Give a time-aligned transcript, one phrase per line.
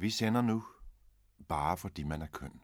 [0.00, 0.62] Vi sender nu
[1.48, 2.60] bare fordi man er køn.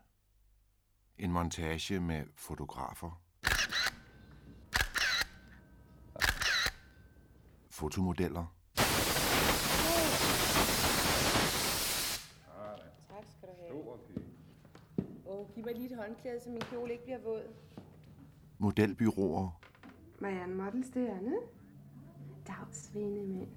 [1.18, 3.20] En montage med fotografer,
[7.70, 8.54] fotomodeller,
[13.08, 13.98] Tak skal du have.
[15.26, 17.54] Åh, giv mig lige et håndklæde, så min kjole ikke bliver våd.
[18.58, 19.60] modelbyråer,
[20.20, 21.36] Marianne Models, det er Anne.
[22.46, 23.48] Dagsvinde mænd.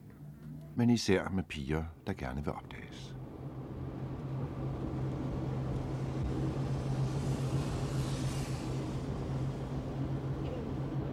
[0.75, 3.13] men især med piger, der gerne vil opdages.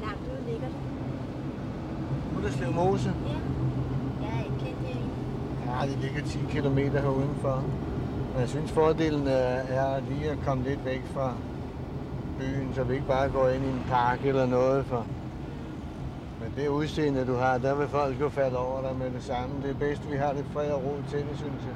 [0.01, 0.77] Langt ude ligger det.
[2.39, 3.13] Udderslev Mose.
[3.27, 3.33] Ja.
[4.27, 4.77] Jeg er ikke.
[5.67, 7.65] Ja, det ligger 10 km herudenfor.
[8.33, 11.35] Men jeg synes, fordelen er, er lige at komme lidt væk fra
[12.39, 14.87] byen, så vi ikke bare går ind i en park eller noget.
[14.87, 15.07] For
[16.45, 19.63] men det udseende, du har, der vil folk jo falde over dig med det samme.
[19.63, 21.75] Det er bedst, vi har lidt fred og ro til det, synes jeg.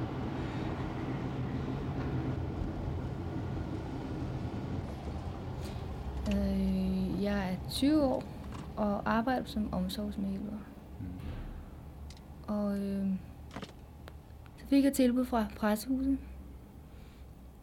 [6.35, 8.23] Øh, jeg er 20 år
[8.77, 10.57] og arbejder som omsorgsmedhjælper.
[12.49, 13.07] Og øh,
[14.57, 16.17] så fik jeg tilbud fra pressehuset.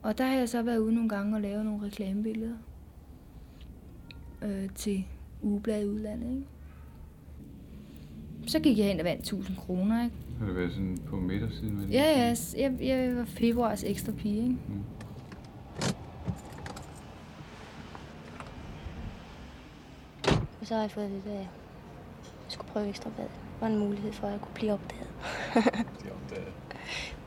[0.03, 2.57] Og der har jeg så været ude nogle gange og lavet nogle reklamebilleder
[4.43, 5.05] øh, til
[5.43, 6.31] ugebladet i udlandet.
[6.31, 6.47] Ikke?
[8.47, 10.05] Så gik jeg hen og vandt 1000 kroner.
[10.05, 10.17] Ikke?
[10.39, 11.79] Har det været sådan på midtersiden?
[11.79, 11.91] det?
[11.91, 14.43] Ja, ja, jeg, jeg var februars ekstra pige.
[14.43, 14.57] Ikke?
[14.69, 14.83] Mm.
[20.61, 21.49] Og så har jeg fået det, at jeg
[22.49, 23.46] skulle prøve ekstra bad.
[23.61, 25.09] Var en mulighed for, at jeg kunne blive opdaget.
[25.57, 26.53] Er opdaget.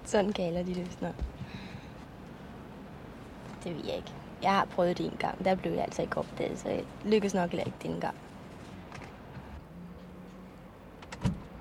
[0.03, 1.25] Sådan kalder de det snart.
[3.63, 4.13] Det ved jeg ikke.
[4.41, 5.45] Jeg har prøvet det en gang.
[5.45, 8.15] Der blev jeg altså ikke opdaget, så jeg lykkedes nok heller ikke denne gang.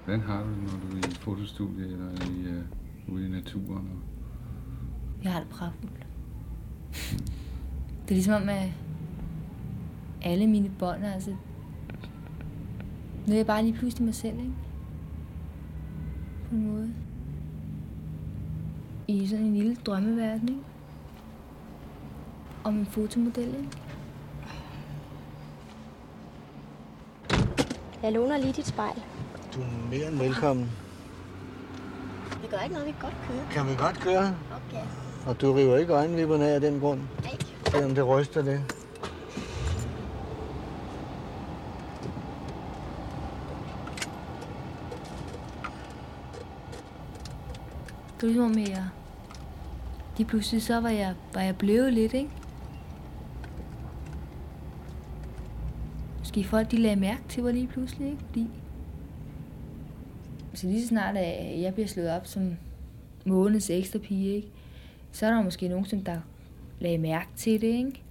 [0.05, 2.59] Hvordan har du det, når du er i fotostudie eller i,
[3.09, 3.91] uh, ude i naturen?
[3.91, 4.03] Og...
[5.25, 6.07] Jeg har det pragtfuldt.
[8.03, 8.71] Det er ligesom om, at
[10.23, 11.37] alle mine bånd, altså...
[13.29, 14.53] Nu er jeg bare lige pludselig mig selv, ikke?
[16.49, 16.95] På en måde.
[19.09, 20.61] I sådan en lille drømmeverden, ikke?
[22.65, 23.69] Om en fotomodel, ikke?
[28.03, 29.03] Jeg låner lige dit spejl.
[29.55, 30.71] Du er mere end velkommen.
[32.43, 33.47] Det gør ikke noget, vi kan godt køre.
[33.51, 34.37] Kan vi godt køre?
[34.69, 34.85] Okay.
[35.27, 37.37] Og du river ikke øjenvipperne af den grund, Nej.
[37.71, 38.78] selvom det ryster lidt.
[48.21, 48.89] Det var ligesom at jeg...
[50.17, 52.31] Lige pludselig så var jeg, var jeg blevet lidt, ikke?
[56.19, 58.23] Måske folk, de lagde mærke til mig lige pludselig, ikke?
[58.27, 58.47] Fordi...
[60.55, 62.57] Så lige så snart, at jeg bliver slået op som
[63.27, 64.49] månedens ekstra pige, ikke?
[65.13, 66.21] Så er der måske nogen, som der
[66.81, 68.03] lagde mærke til det, ikke?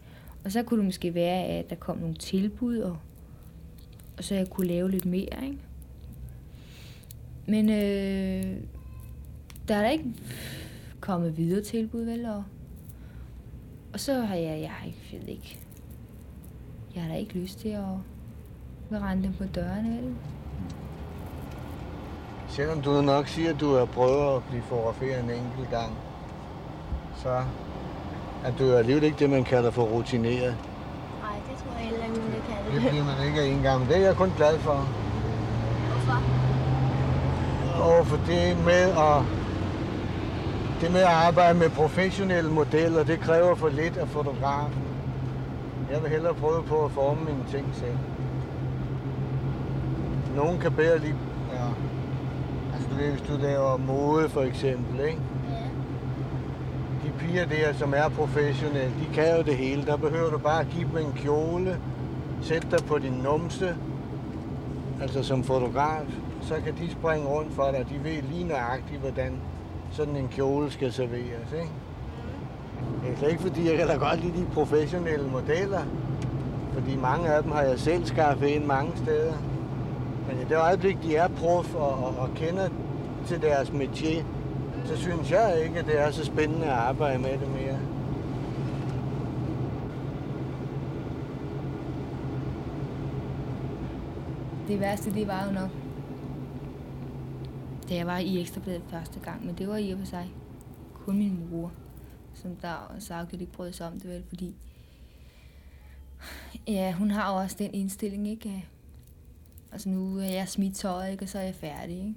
[0.43, 2.97] Og så kunne det måske være, at der kom nogle tilbud, og,
[4.17, 5.57] og så jeg kunne lave lidt mere, ikke?
[7.45, 8.57] Men øh,
[9.67, 10.13] der er da ikke
[10.99, 12.25] kommet videre tilbud, vel?
[12.25, 12.43] Og,
[13.93, 15.59] og så har jeg, jeg har ikke, jeg ved ikke,
[16.95, 17.83] jeg har da ikke lyst til at,
[18.91, 20.15] rende dem på dørene, vel?
[22.49, 25.97] Selvom du nok siger, at du har prøvet at blive fotograferet en enkelt gang,
[27.15, 27.43] så
[28.45, 30.55] er du alligevel ikke det, man kalder for rutineret.
[31.21, 33.89] Nej, det tror jeg heller ikke, man kan Det bliver man ikke en gang, men
[33.89, 34.73] det er jeg kun glad for.
[35.91, 36.23] Hvorfor?
[37.83, 39.36] Og for det med at,
[40.81, 44.83] det med at arbejde med professionelle modeller, det kræver for lidt af fotografen.
[45.91, 47.97] Jeg vil hellere prøve på at forme mine ting selv.
[50.35, 51.15] Nogen kan bedre lige...
[51.53, 51.67] Ja.
[52.73, 55.19] Altså du ved, hvis du laver mode for eksempel, ikke?
[55.49, 57.07] Ja.
[57.07, 59.85] De piger der, som er professionelle, de kan jo det hele.
[59.85, 61.79] Der behøver du bare at give dem en kjole,
[62.41, 63.75] sætte dig på din numse,
[65.01, 66.05] altså som fotograf,
[66.41, 67.85] så kan de springe rundt for dig.
[67.89, 69.31] De ved lige nøjagtigt, hvordan
[69.91, 71.51] sådan en kjole skal serveres.
[71.53, 71.69] Ikke?
[73.03, 75.81] Det er slet ikke fordi, jeg kan da godt lide de professionelle modeller,
[76.73, 79.33] fordi mange af dem har jeg selv skaffet ind mange steder.
[80.27, 82.69] Men i det øjeblik, de er prof og, og, og kender
[83.27, 84.23] til deres métier,
[84.85, 87.79] så synes jeg ikke, at det er så spændende at arbejde med det mere.
[94.67, 95.69] Det værste, det var jo nok,
[97.89, 100.33] da jeg var i Ekstrabladet første gang, men det var i og for sig
[100.93, 101.71] kun min mor,
[102.33, 104.55] som der sagt, ikke brød sig om det vel, fordi
[106.67, 108.65] ja, hun har jo også den indstilling, ikke?
[109.71, 111.23] Altså nu er jeg smidt tøjet, ikke?
[111.23, 112.15] og så er jeg færdig, ikke?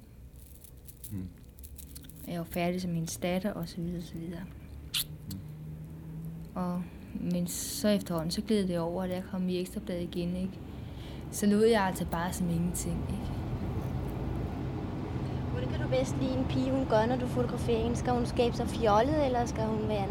[1.11, 1.29] Mm.
[2.29, 4.45] jeg var færdig som hendes datter, og så videre, og så videre.
[6.55, 6.83] Og,
[7.15, 10.59] men så efterhånden, så gled det over, da jeg kom i ekstrabladet igen, ikke?
[11.31, 13.40] Så lød jeg altså bare som ingenting, ikke?
[15.91, 17.97] Bedst lide en pige, hun gør, når du fotograferer hende?
[17.97, 20.07] Skal hun skabe sig fjollet, eller skal hun være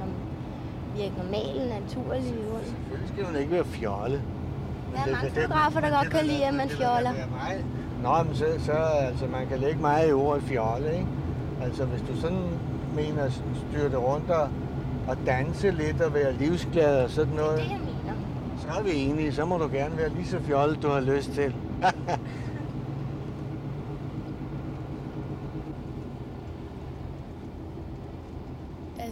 [0.95, 2.23] virke normal, naturlig?
[2.23, 4.21] Selvfølgelig skal hun ikke være fjolle.
[4.95, 7.11] Der er mange fotografer, der godt kan lide, at man fjoller.
[8.03, 11.07] Nå, men så, så altså, man kan lægge meget i ordet fjolle, ikke?
[11.63, 12.43] Altså, hvis du sådan
[12.95, 14.49] mener at styrte rundt og,
[15.07, 18.73] og danse lidt og være livsglad og sådan noget, Det er det, jeg mener.
[18.73, 19.33] så er vi enige.
[19.33, 21.55] Så må du gerne være lige så fjollet, du har lyst til.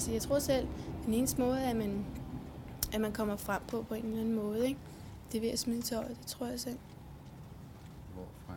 [0.08, 0.68] Altså, jeg tror selv,
[1.06, 2.06] den eneste måde, at man,
[2.94, 4.80] at man kommer frem på på en eller anden måde, ikke?
[5.32, 6.78] det er ved at smide tøjet, det tror jeg selv.
[8.14, 8.54] Hvorfra?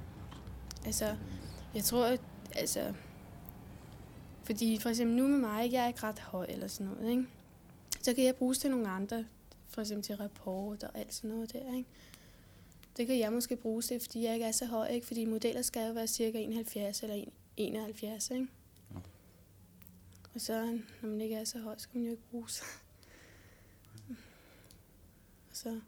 [0.84, 1.16] Altså,
[1.74, 2.20] jeg tror, at,
[2.54, 2.94] altså,
[4.42, 5.76] fordi for eksempel nu med mig, ikke?
[5.76, 7.26] jeg er ikke ret høj eller sådan noget, ikke?
[8.02, 9.24] så kan jeg bruges til nogle andre,
[9.68, 11.88] for eksempel til rapport og alt sådan noget der, ikke?
[12.96, 15.06] Det kan jeg måske bruge til, fordi jeg ikke er så høj, ikke?
[15.06, 17.24] Fordi modeller skal jo være cirka 71 eller
[17.56, 18.46] 71, ikke?
[20.34, 22.62] Og så, når man ikke er så høj, så kan man jo ikke bruges.
[25.50, 25.80] Og så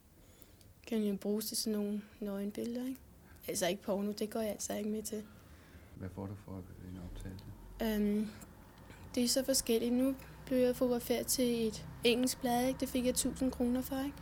[0.86, 3.00] kan man jo bruges til sådan nogle nøgenbilleder, ikke?
[3.48, 5.24] Altså ikke porno, det går jeg altså ikke med til.
[5.96, 7.44] Hvad får du for en optagelse?
[7.82, 8.28] Øhm,
[9.14, 9.94] det er så forskelligt.
[9.94, 10.14] Nu
[10.46, 12.80] blev jeg fotograferet til et engelsk blad, ikke?
[12.80, 14.04] det fik jeg 1000 kroner for.
[14.04, 14.16] Ikke?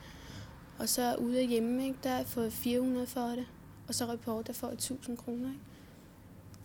[0.79, 1.99] Og så ude af hjemme, ikke?
[2.03, 3.47] der har jeg fået 400 for det.
[3.89, 5.49] Og så report, der får jeg 1000 kroner.
[5.49, 5.61] Ikke?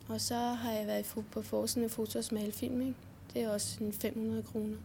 [0.08, 2.82] Og så har jeg været på forsiden af foto- og smalfilm.
[2.82, 2.96] Ikke?
[3.36, 4.78] Det er også sådan 500 kroner.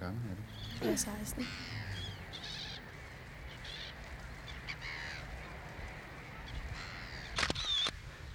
[0.00, 0.84] Gammel er du?
[0.84, 1.44] Jeg er 16.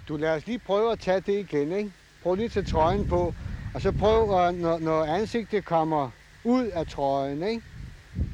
[0.07, 1.91] Du lad os lige prøve at tage det igen, ikke?
[2.23, 3.33] Prøv lige at tage trøjen på,
[3.73, 6.09] og så prøv, at, når, når ansigtet kommer
[6.43, 7.63] ud af trøjen, ikke?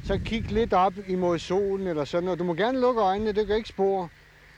[0.04, 2.38] Så kig lidt op imod solen eller sådan noget.
[2.38, 4.08] Du må gerne lukke øjnene, det kan ikke spore.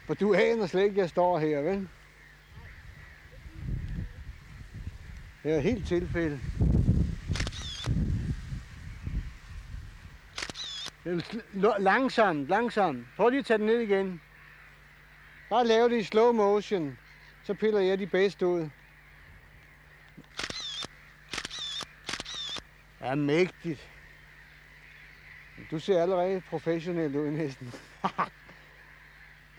[0.07, 1.89] For du aner slet ikke, at jeg står her, vel?
[5.43, 6.41] Det er helt tilfælde.
[11.05, 13.07] Er Langsomt, langsomt.
[13.17, 14.21] Prøv lige at tage den ned igen.
[15.51, 16.99] Bare lave det i slow motion.
[17.45, 18.71] Så piller jeg de bedste ud.
[23.01, 23.89] Ja, mægtigt.
[25.71, 27.67] Du ser allerede professionel ud næsten.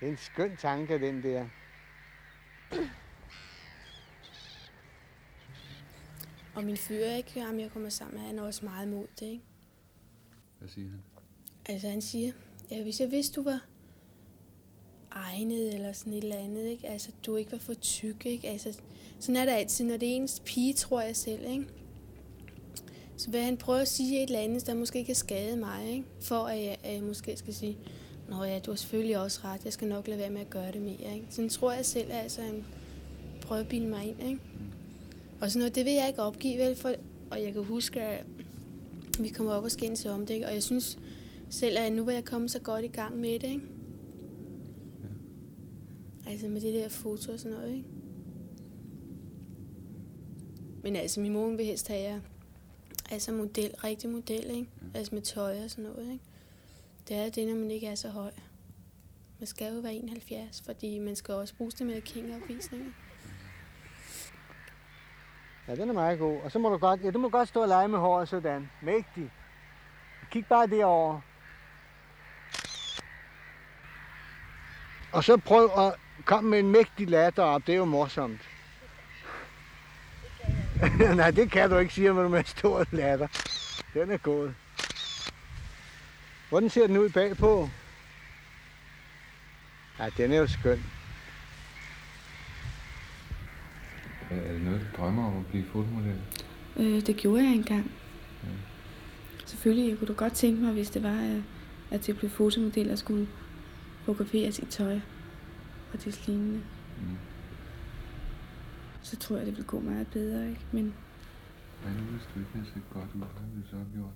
[0.00, 1.46] det er en skøn tanke, den der.
[6.54, 9.26] Og min fyr, ikke, ham jeg kommer sammen med, han er også meget imod det.
[9.26, 9.44] Ikke?
[10.58, 11.02] Hvad siger han?
[11.66, 12.32] Altså han siger,
[12.70, 13.66] ja, hvis jeg vidste, du var
[15.10, 16.88] egnet eller sådan et eller andet, ikke?
[16.88, 18.48] Altså, du ikke var for tyk, ikke?
[18.48, 18.80] Altså,
[19.20, 21.66] sådan er det altid, når det er ens pige, tror jeg selv, ikke?
[23.16, 26.04] Så vil han prøve at sige et eller andet, der måske kan skade mig, ikke?
[26.20, 27.78] For at jeg, at jeg måske skal sige,
[28.28, 30.72] Nå ja, du har selvfølgelig også ret, jeg skal nok lade være med at gøre
[30.72, 31.26] det mere, ikke?
[31.30, 32.64] Sådan tror jeg selv, altså, han
[33.40, 34.40] prøver at bilde mig ind, ikke?
[35.42, 36.76] Og sådan noget, det vil jeg ikke opgive, vel?
[36.76, 36.94] For,
[37.30, 38.26] og jeg kan huske, at
[39.20, 40.46] vi kommer op og skændes om det, ikke?
[40.46, 40.98] Og jeg synes
[41.50, 43.66] selv, at nu var jeg kommet så godt i gang med det, ikke?
[46.26, 47.88] Altså med det der foto og sådan noget, ikke?
[50.82, 52.20] Men altså, min mor vil helst have jer
[53.10, 54.66] altså model, rigtig model, ikke?
[54.94, 56.24] Altså med tøj og sådan noget, ikke?
[57.08, 58.32] Det er det, når man ikke er så høj.
[59.38, 62.90] Man skal jo være 71, fordi man skal også bruge det med kingopvisninger.
[65.68, 66.40] Ja, den er meget god.
[66.40, 68.70] Og så må du godt, ja, du må godt stå og lege med håret sådan.
[68.80, 69.30] Mægtig.
[70.30, 71.20] Kig bare derover.
[75.12, 77.66] Og så prøv at komme med en mægtig latter op.
[77.66, 78.40] Det er jo morsomt.
[81.16, 83.28] Nej, det kan du ikke, sige, man med en stor latter.
[83.94, 84.52] Den er god.
[86.48, 87.68] Hvordan ser den ud bagpå?
[89.98, 90.84] Ja, den er jo skøn.
[94.32, 96.20] Er det noget, du drømmer om at blive fotomodel?
[96.76, 97.90] Øh, det gjorde jeg engang.
[99.46, 101.42] Selvfølgelig, jeg kunne da godt tænke mig, hvis det var, øh,
[101.90, 103.28] at jeg blev fotomodel og skulle
[104.04, 105.00] fotograferes i tøj
[105.92, 106.60] og det lignende.
[107.00, 107.16] Mm.
[109.02, 110.60] Så tror jeg, det ville gå meget bedre, ikke?
[110.72, 110.94] Men
[111.82, 113.18] Hvad nu, hvis du ikke havde set godt ud?
[113.18, 114.12] Hvad havde du så gjort?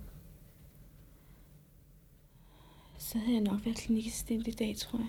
[2.97, 5.07] så havde jeg nok været klinikassistent i dag, tror jeg.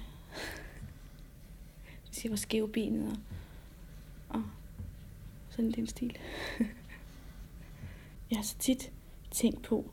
[2.07, 3.17] Hvis jeg var skævbenet og
[5.59, 6.17] sådan den stil.
[8.31, 8.93] jeg har så tit
[9.31, 9.91] tænkt på,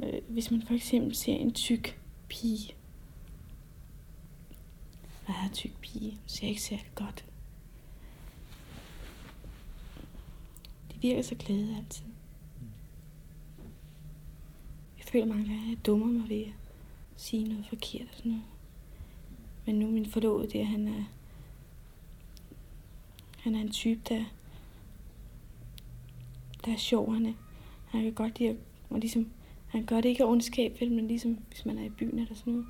[0.00, 2.74] øh, hvis man for eksempel ser en tyk pige.
[5.28, 7.24] Meget tyk pige, ser ikke særlig godt.
[10.92, 12.04] De virker så glade altid.
[14.98, 16.52] Jeg føler mange gange, at jeg dummer mig ved at
[17.16, 18.46] sige noget forkert og sådan noget.
[19.66, 21.04] Men nu min forlovede der, han er,
[23.38, 24.24] han er en type, der,
[26.68, 27.14] der er sjov.
[27.14, 27.32] Han, er,
[27.86, 28.56] han kan godt lide at,
[28.90, 29.30] og ligesom,
[29.66, 32.34] han gør det ikke af ondskab, vel, men ligesom hvis man er i byen eller
[32.34, 32.66] sådan noget,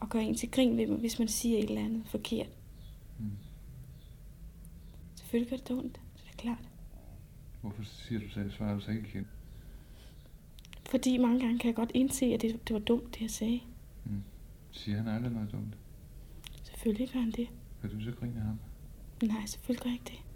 [0.00, 2.48] og gør en til grin ved mig, hvis man siger et eller andet forkert.
[3.18, 3.30] Mm.
[5.14, 6.68] Selvfølgelig gør det da ondt, det er klart.
[7.60, 9.26] Hvorfor siger du så, svarer du så ikke igen?
[10.90, 13.60] Fordi mange gange kan jeg godt indse, at det, det var dumt, det jeg sagde.
[14.04, 14.22] Mm.
[14.70, 15.76] Siger han aldrig noget dumt?
[16.62, 17.48] Selvfølgelig gør han det.
[17.80, 18.58] Kan du så grine af ham?
[19.22, 20.31] Nej, selvfølgelig gør jeg ikke det.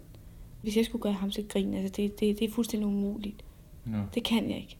[0.61, 3.45] Hvis jeg skulle gøre ham til grin, altså det, det, det er fuldstændig umuligt.
[3.85, 3.97] Nå.
[4.13, 4.77] Det kan jeg ikke.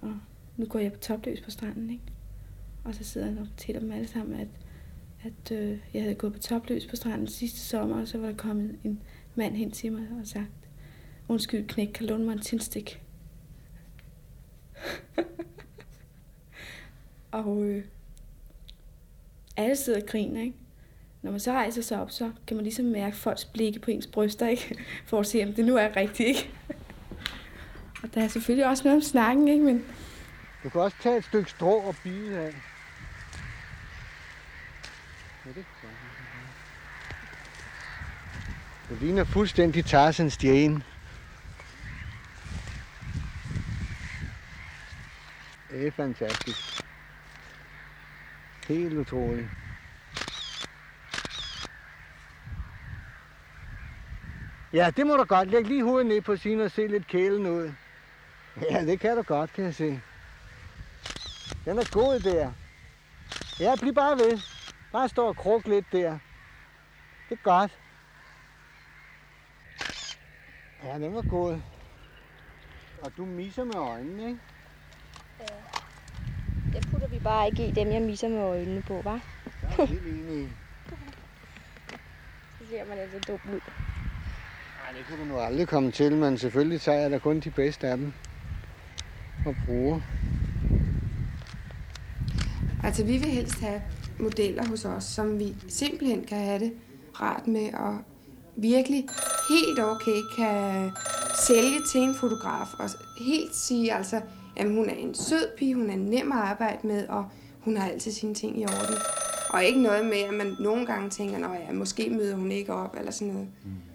[0.00, 0.14] Og
[0.56, 2.04] nu går jeg på topløs på stranden, ikke?
[2.84, 4.48] Og så sidder jeg og fortæller dem alle sammen, at,
[5.22, 8.36] at øh, jeg havde gået på topløs på stranden sidste sommer, og så var der
[8.36, 9.02] kommet en
[9.34, 10.50] mand hen til mig og sagt,
[11.28, 13.02] undskyld knæk, kan låne mig en tændstik?
[17.30, 17.84] og øh,
[19.56, 20.56] alle sidder og griner, ikke?
[21.22, 24.06] Når man så rejser sig op, så kan man ligesom mærke folks blikke på ens
[24.06, 24.78] bryster, ikke?
[25.06, 26.50] For at se, om det nu er rigtigt, ikke?
[28.02, 29.64] og der er selvfølgelig også noget om snakken, ikke?
[29.64, 29.84] Men
[30.64, 32.54] Du kan også tage et stykke strå og bide af.
[35.46, 35.64] Ja, det
[38.90, 40.82] Du ligner fuldstændig Tarzans stjerne.
[45.70, 46.82] Det er fantastisk.
[48.68, 49.48] Helt utroligt.
[54.72, 55.48] Ja, det må du godt.
[55.48, 57.72] Læg lige hovedet ned på siden og se lidt kælen ud.
[58.70, 60.00] Ja, det kan du godt, kan jeg se.
[61.64, 62.52] Den er god der.
[63.60, 64.38] Ja, bliv bare ved.
[64.92, 66.18] Bare stå og kruk lidt der.
[67.28, 67.78] Det er godt.
[70.84, 71.60] Ja, den var god.
[73.02, 74.40] Og du misser med øjnene, ikke?
[76.72, 79.20] Det putter vi bare ikke i dem, jeg misser med øjnene på, hva'?
[79.62, 80.52] Jeg er helt enig.
[82.58, 83.60] Så ser man altså dum ud.
[84.90, 87.50] Nej, det kunne du nu aldrig komme til, men selvfølgelig tager jeg da kun de
[87.50, 88.12] bedste af dem.
[89.46, 90.00] Og bruger.
[92.84, 93.82] Altså, vi vil helst have
[94.18, 96.72] modeller hos os, som vi simpelthen kan have det
[97.20, 97.98] rart med, og
[98.56, 99.06] virkelig
[99.48, 100.90] helt okay kan
[101.46, 104.20] sælge til en fotograf, og helt sige, altså,
[104.56, 107.24] at hun er en sød pige, hun er nem at arbejde med, og
[107.60, 108.96] hun har altid sine ting i orden.
[109.50, 112.74] Og ikke noget med, at man nogle gange tænker, at ja, måske møder hun ikke
[112.74, 113.48] op, eller sådan noget.
[113.64, 113.89] Mm.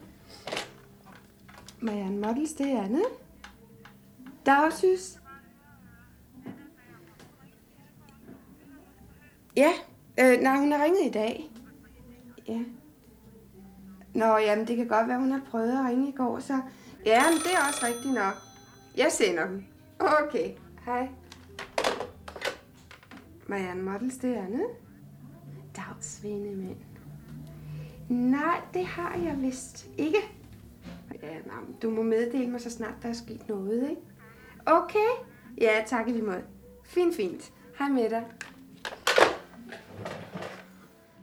[1.80, 3.02] Marianne Models, det er Anne.
[4.46, 5.20] Dagsys.
[9.58, 9.72] Ja,
[10.20, 11.52] øh, nej, hun har ringet i dag.
[12.48, 12.60] Ja.
[14.14, 16.62] Nå, jamen, det kan godt være, hun har prøvet at ringe i går, så...
[17.06, 18.34] Ja, men det er også rigtigt nok.
[18.98, 19.64] Jeg sender dem.
[20.00, 20.52] Okay,
[20.86, 21.10] hej.
[23.48, 24.64] Marianne Models, det er Anne.
[25.76, 26.78] Dagsvindemænd.
[28.10, 30.18] Nej, det har jeg vist ikke.
[31.24, 34.02] Ja, nej, du må meddele mig, så snart der er sket noget, ikke?
[34.66, 35.10] Okay.
[35.62, 36.44] Ja, tak i lige måde.
[36.84, 37.52] Fint, fint.
[37.80, 38.24] Hej med dig.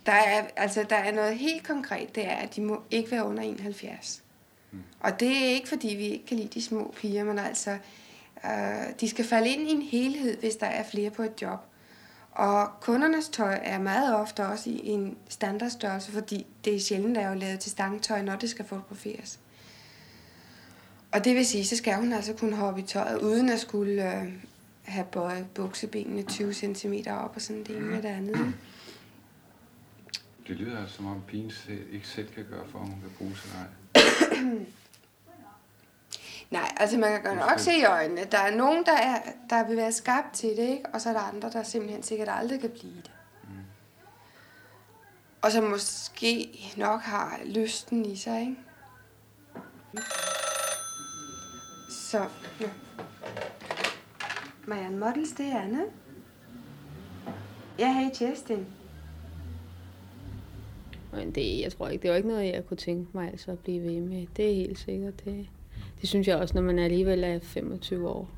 [0.06, 3.24] Der er, altså, der er noget helt konkret, det er, at de må ikke være
[3.24, 4.22] under 71.
[4.70, 4.78] Mm.
[5.00, 7.78] Og det er ikke, fordi vi ikke kan lide de små piger, men altså,
[8.44, 11.58] øh, de skal falde ind i en helhed, hvis der er flere på et job.
[12.32, 17.22] Og kundernes tøj er meget ofte også i en standardstørrelse, fordi det er sjældent, der
[17.22, 19.40] er jo lavet til stangtøj, når det skal fotograferes.
[21.12, 24.16] Og det vil sige, så skal hun altså kunne hoppe i tøjet, uden at skulle
[24.16, 24.32] øh,
[24.82, 28.36] have bøjet buksebenene 20 cm op og sådan det ene med det andet.
[30.48, 31.52] Det lyder altså, som om pigen
[31.92, 33.66] ikke selv kan gøre for, om hun kan bruge sig nej.
[36.50, 38.24] Nej, altså man kan godt nok se i øjnene.
[38.24, 40.84] Der er nogen, der, er, der vil være skabt til det, ikke?
[40.92, 43.10] og så er der andre, der simpelthen sikkert aldrig kan blive det.
[43.44, 43.54] Mm.
[45.42, 48.56] Og som måske nok har lysten i sig, ikke?
[52.12, 52.28] Så,
[52.60, 52.70] ja.
[54.66, 55.84] Marianne Models, det er Anne.
[57.78, 58.66] Ja, hej Justin.
[61.12, 63.58] Men det, jeg tror ikke, det var ikke noget, jeg kunne tænke mig altså at
[63.58, 64.26] blive ved med.
[64.36, 65.24] Det er helt sikkert.
[65.24, 65.48] Det,
[66.00, 68.30] det synes jeg også, når man alligevel er 25 år.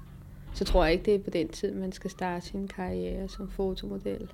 [0.55, 3.51] Så tror jeg ikke, det er på den tid, man skal starte sin karriere som
[3.51, 4.33] fotomodel.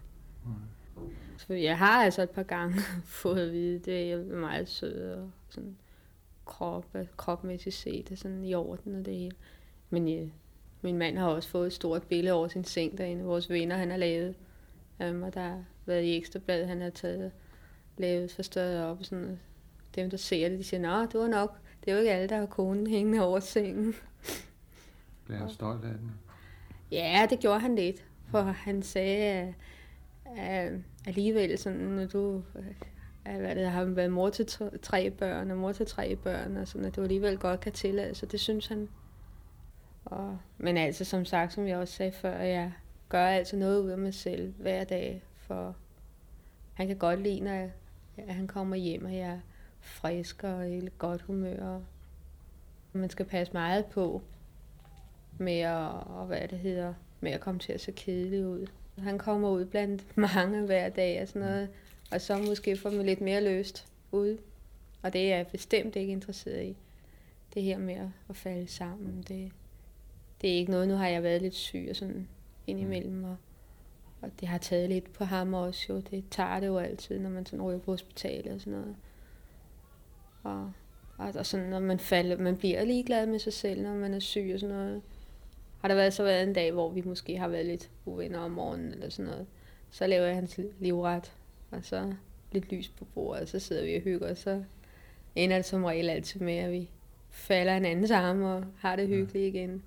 [1.37, 2.75] Så jeg har altså et par gange
[3.23, 5.77] fået at vide, det er jeg er meget sød og sådan
[6.51, 9.37] krop, kropmæssigt set er sådan i orden og det hele.
[9.91, 10.25] Men ja,
[10.83, 13.25] min mand har også fået et stort billede over sin seng derinde.
[13.25, 14.35] Vores venner, han har lavet.
[15.01, 17.33] Um, og der har været i ekstrabladet, han har taget
[17.99, 18.99] lavet forstørret op.
[18.99, 19.41] Og sådan,
[19.95, 22.29] dem, der ser det, de siger, at det var nok Det er jo ikke alle,
[22.29, 23.95] der har konen hængende over sengen.
[25.27, 26.13] Blev han stolt af den?
[26.93, 28.05] Ja, det gjorde han lidt.
[28.31, 29.55] For han sagde, at,
[30.37, 30.73] at
[31.07, 32.43] alligevel sådan, når du
[33.33, 34.47] jeg har været mor til
[34.83, 38.15] tre- børn, og mor til tre børn, og sådan, at du alligevel godt kan tillade
[38.15, 38.33] sig.
[38.33, 38.89] Det synes han.
[40.05, 42.73] Og, men altså, som sagt, som jeg også sagde før, jeg
[43.09, 45.77] gør altså noget ud af mig selv hver dag, for
[46.75, 47.71] han kan godt lide, når jeg,
[48.17, 49.39] at han kommer hjem, og jeg er
[49.81, 51.65] frisk og i godt humør.
[51.65, 51.83] Og
[52.93, 54.23] man skal passe meget på
[55.39, 58.67] med at, og hvad det hedder, med at komme til at se kedelig ud.
[58.99, 61.69] Han kommer ud blandt mange hver dag og sådan noget,
[62.11, 64.39] og så måske får man lidt mere løst ud.
[65.03, 66.77] Og det er jeg bestemt ikke interesseret i.
[67.55, 69.53] Det her med at- at falde sammen, det,
[70.41, 70.89] det er ikke noget.
[70.89, 72.29] Nu har jeg været lidt syg og sådan
[72.67, 73.37] indimellem, og,
[74.21, 76.01] og det har taget lidt på ham også jo.
[76.01, 78.97] Det tager det jo altid, når man sådan ryger på hospitalet og sådan noget.
[80.43, 80.73] Og,
[81.19, 84.19] og, og sådan, når man falder, man bliver ligeglad med sig selv, når man er
[84.19, 85.03] syg og sådan noget.
[85.81, 88.51] Har der været så været en dag, hvor vi måske har været lidt uvenner om
[88.51, 89.47] morgenen eller sådan noget,
[89.91, 91.33] så laver jeg hans livret,
[91.71, 92.13] og så
[92.53, 94.65] lidt lys på bordet, og så sidder vi og hygger, og så
[95.35, 96.91] ender det som regel altid med, at vi
[97.31, 99.83] falder hinandens arme og har det hyggeligt igen.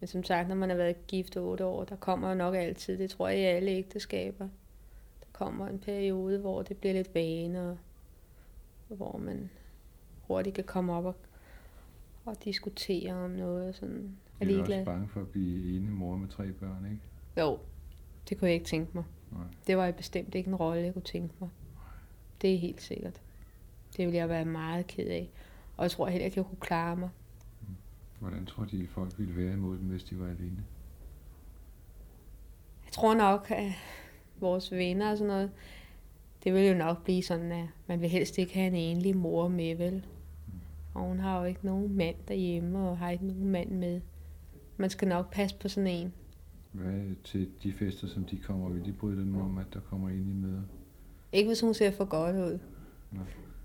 [0.00, 2.98] Men som sagt, når man har været gift otte år, der kommer jo nok altid,
[2.98, 4.48] det tror jeg i alle ægteskaber,
[5.20, 7.78] der kommer en periode, hvor det bliver lidt vane, og
[8.88, 9.50] hvor man
[10.22, 11.14] hurtigt kan komme op og,
[12.24, 13.68] og diskutere om noget.
[13.68, 14.16] og Sådan.
[14.40, 17.02] Er er også bange for at blive ene mor med tre børn, ikke?
[17.40, 17.58] Jo,
[18.28, 19.04] det kunne jeg ikke tænke mig.
[19.32, 19.44] Nej.
[19.66, 21.48] Det var bestemt ikke en rolle, jeg kunne tænke mig.
[22.42, 23.20] Det er helt sikkert.
[23.96, 25.30] Det ville jeg være meget ked af.
[25.76, 27.08] Og jeg tror heller ikke, jeg kunne klare mig.
[28.20, 30.64] Hvordan tror de, folk ville være imod dem, hvis de var alene?
[32.84, 33.72] Jeg tror nok, at
[34.40, 35.50] vores venner og sådan noget,
[36.44, 39.48] det vil jo nok blive sådan, at man vil helst ikke have en enlig mor
[39.48, 40.06] med, vel?
[40.94, 44.00] Og hun har jo ikke nogen mand derhjemme, og har ikke nogen mand med.
[44.76, 46.12] Man skal nok passe på sådan en.
[46.72, 50.08] Hvad til de fester, som de kommer, vil de bryde dem om, at der kommer
[50.08, 50.62] ind i møder?
[51.32, 52.58] Ikke hvis hun ser for godt ud.
[53.10, 53.24] Nej.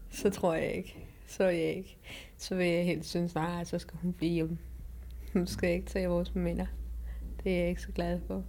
[0.10, 1.08] Så tror jeg ikke.
[1.27, 1.97] Så er jeg ikke.
[2.38, 4.58] Så vil jeg helst synes, nej, så skal hun blive hjemme.
[5.34, 6.65] Hun skal ikke tage vores minder.
[7.43, 8.43] Det er jeg ikke så glad for.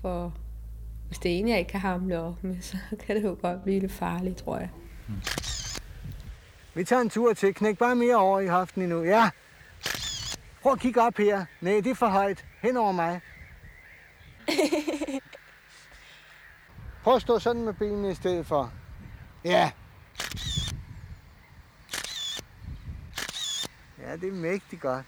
[0.00, 0.34] For
[1.06, 3.62] hvis det er en, jeg ikke kan hamle op med, så kan det jo godt
[3.62, 4.70] blive lidt farligt, tror jeg.
[6.74, 7.54] Vi tager en tur til.
[7.54, 9.02] Knæk bare mere over i hoften endnu.
[9.02, 9.30] Ja.
[10.62, 11.44] Prøv at kigge op her.
[11.60, 12.44] Nej, det er for højt.
[12.62, 13.20] Hen over mig.
[17.02, 18.72] Prøv at stå sådan med benene i stedet for.
[19.44, 19.70] Ja.
[23.98, 25.06] Ja, det er mægtigt godt.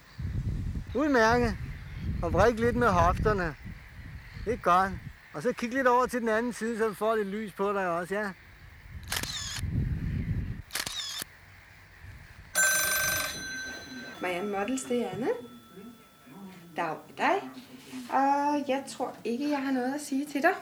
[0.95, 1.57] Udmærket.
[2.23, 3.55] Og brik lidt med hofterne.
[4.45, 4.91] Det er godt.
[5.33, 7.73] Og så kig lidt over til den anden side, så du får lidt lys på
[7.73, 8.31] dig også, ja.
[14.21, 15.27] Marianne Models, det er Anna.
[16.75, 17.51] Dag med dig.
[18.11, 20.53] Og jeg tror ikke, jeg har noget at sige til dig.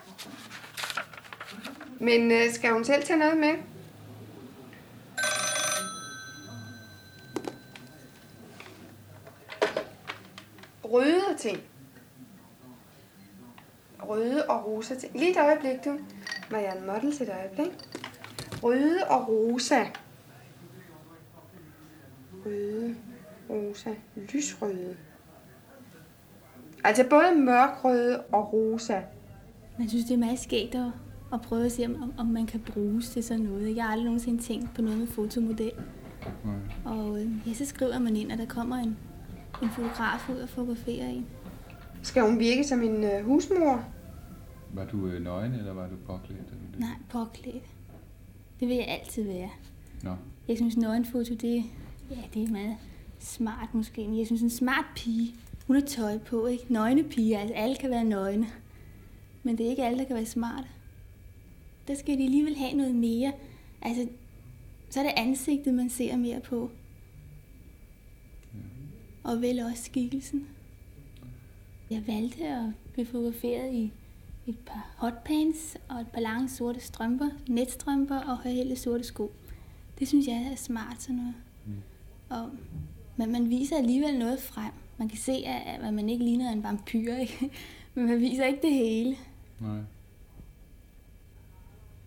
[1.99, 3.53] Men øh, skal hun selv tage noget med?
[10.83, 11.57] Røde ting.
[13.99, 15.19] Røde og rosa ting.
[15.19, 15.99] Lige et øjeblik, du.
[16.51, 17.71] Marianne Models et øjeblik.
[18.63, 19.85] Røde og rosa.
[22.45, 22.95] Røde,
[23.49, 24.97] rosa, lysrøde.
[26.83, 29.01] Altså både mørkrøde og rosa.
[29.79, 30.91] Man synes, det er meget skægt at,
[31.33, 33.75] at prøve at se, om, om man kan bruges til sådan noget.
[33.75, 35.71] Jeg har aldrig nogensinde tænkt på noget med fotomodel.
[36.45, 36.55] Nej.
[36.85, 38.97] Og øh, ja, så skriver man ind, at der kommer en,
[39.63, 41.25] en fotograf ud og fotograferer en.
[42.03, 43.83] Skal hun virke som en øh, husmor?
[44.73, 46.41] Var du øh, nøgen, eller var du påklædt?
[46.41, 46.79] Eller?
[46.79, 47.63] Nej, påklædt.
[48.59, 49.49] Det vil jeg altid være.
[50.03, 50.15] Nå,
[50.47, 51.63] Jeg synes, nøgenfoto, det,
[52.11, 52.75] ja, det er meget
[53.19, 54.07] smart måske.
[54.07, 55.35] Men jeg synes, en smart pige,
[55.69, 56.73] hun har tøj på, ikke?
[56.73, 58.47] Nøgne piger, altså alle kan være nøgne.
[59.43, 60.67] Men det er ikke alle, der kan være smarte.
[61.88, 63.34] Der skal de alligevel have noget mere.
[63.82, 64.08] Altså,
[64.89, 66.71] så er det ansigtet, man ser mere på.
[69.23, 70.47] Og vel også skikkelsen.
[71.89, 73.91] Jeg valgte at blive fotograferet i
[74.47, 79.32] et par hotpants og et par lange sorte strømper, netstrømper og højhældte sorte sko.
[79.99, 81.36] Det synes jeg er smart sådan noget.
[81.65, 81.73] Mm.
[82.29, 82.49] Og,
[83.17, 84.71] men man viser alligevel noget frem.
[84.99, 87.49] Man kan se, at, man ikke ligner en vampyr, ikke?
[87.95, 89.15] men man viser ikke det hele.
[89.59, 89.79] nej.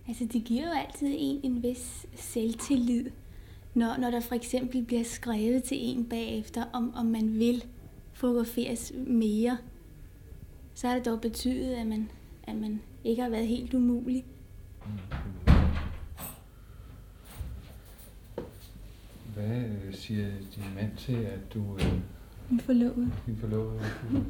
[0.09, 3.11] Altså, det giver jo altid en en vis selvtillid,
[3.75, 7.65] når, når der for eksempel bliver skrevet til en bagefter, om, om man vil
[8.13, 9.59] fotograferes mere.
[10.75, 12.11] Så har det dog betydet, at man,
[12.45, 14.25] at man ikke har været helt umulig.
[19.35, 21.77] Hvad Hvad øh, siger din mand til, at du...
[21.77, 22.01] Øh,
[22.53, 23.13] Min forlovede.
[23.27, 23.81] din forlovede...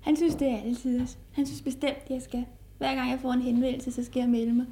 [0.00, 1.00] Han synes, det er altid.
[1.32, 2.44] Han synes bestemt, jeg skal.
[2.78, 4.66] Hver gang jeg får en henvendelse, så skal jeg melde mig.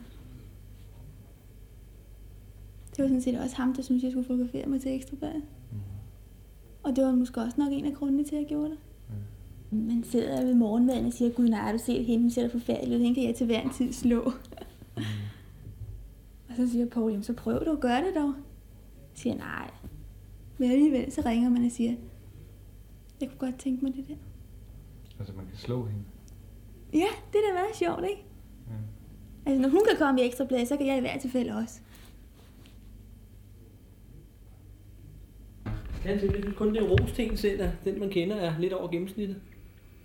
[2.91, 5.43] Det var sådan set også ham, der synes, jeg skulle fotografere mig til Ekstrabladet.
[6.83, 8.79] Og det var måske også nok en af grundene til, at jeg gjorde det.
[9.71, 13.03] Man sidder ved morgenmaden og siger, gud nej, du set hende, hun ser forfærdelig ud,
[13.03, 14.21] hende kan jeg til hver en tid slå.
[16.49, 18.35] og så siger Paul, så prøv du at gøre det dog.
[18.97, 19.71] Jeg siger nej.
[20.59, 21.95] Men alligevel så ringer man og siger,
[23.21, 24.15] jeg kunne godt tænke mig det der.
[25.19, 26.05] Altså, man kan slå hende.
[26.93, 28.25] Ja, det er da meget sjovt, ikke?
[28.69, 28.75] Ja.
[29.47, 31.81] Altså, når hun kan komme i ekstra blad, så kan jeg i hvert tilfælde også.
[36.05, 39.37] Ja, det er kun det ros-ting selv, at den man kender er lidt over gennemsnittet.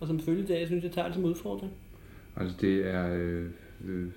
[0.00, 1.72] Og som følge af, jeg synes, jeg tager det som udfordring.
[2.36, 3.08] Altså, det er...
[3.12, 3.50] Øh,
[3.84, 4.10] øh,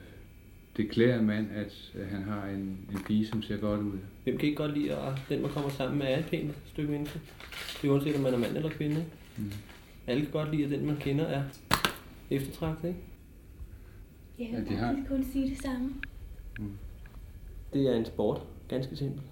[0.77, 2.59] det klæder en mand, at han har en,
[2.91, 3.97] en pige, som ser godt ud.
[4.23, 6.91] Hvem kan ikke godt lide, at den man kommer sammen med er et pænt stykke
[6.91, 7.19] menneske?
[7.81, 9.05] Det er uanset, om man er mand eller kvinde.
[9.37, 9.51] Mm.
[10.07, 11.43] Alle kan godt lide, at den man kender er
[12.31, 12.87] eftertragtet.
[12.87, 12.99] Ikke?
[14.53, 15.89] Jeg Ja, de har- kun sige det samme.
[17.73, 19.23] Det er en sport, ganske simpelt.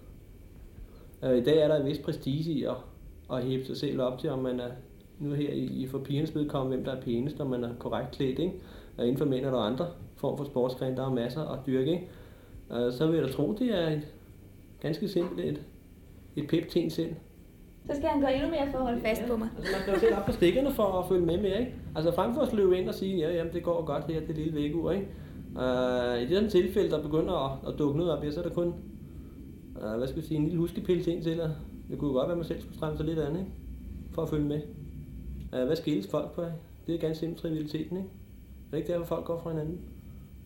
[1.23, 2.75] Øh, I dag er der en vis prestige i at,
[3.34, 4.69] at hæve sig selv op til, om man er
[5.19, 8.12] nu her i, i for pigernes vedkommende, hvem der er pænest, når man er korrekt
[8.12, 8.39] klædt.
[8.39, 8.54] Ikke?
[8.97, 9.88] Og inden for mænd er der andre
[10.21, 11.91] form for sportsgren, der er masser at dyrke.
[11.91, 12.07] Ikke?
[12.71, 14.07] Øh, Så vil jeg da tro, det er et
[14.81, 15.62] ganske simpelt et,
[16.36, 17.15] et pep til en selv.
[17.89, 19.49] Så skal han gøre endnu mere for at holde fast på mig.
[19.57, 21.75] Altså, man skal jo selv op på stikkerne for at følge med med, ikke?
[21.95, 24.36] Altså frem for at løbe ind og sige, ja, jamen, det går godt her, det
[24.36, 25.07] lille vægur, ikke?
[25.55, 28.43] Uh, I det her tilfælde, der begynder at, at dukke noget op, ja, så er
[28.43, 28.73] der kun,
[29.75, 31.49] uh, hvad skal vi sige, en lille huskepille til en til, og
[31.89, 33.51] det kunne jo godt være, at man selv skulle stramme sig lidt andet, ikke?
[34.12, 34.62] For at følge med.
[35.53, 36.43] Uh, hvad skilles folk på?
[36.88, 38.10] Det er ganske simpelt trivialiteten, ikke?
[38.65, 39.79] Det er ikke derfor, folk går fra hinanden.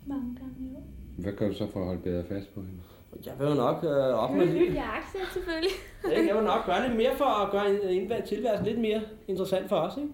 [0.05, 0.79] Mange gange jo.
[1.17, 2.81] Hvad gør du så for at holde bedre fast på hende?
[3.25, 3.89] Jeg vil jo nok uh,
[4.23, 5.71] op med lidt, Jeg aktier selvfølgelig.
[6.27, 9.69] Jeg vil nok gøre lidt mere for at gøre en, en tilværelse lidt mere interessant
[9.69, 10.09] for os, ikke?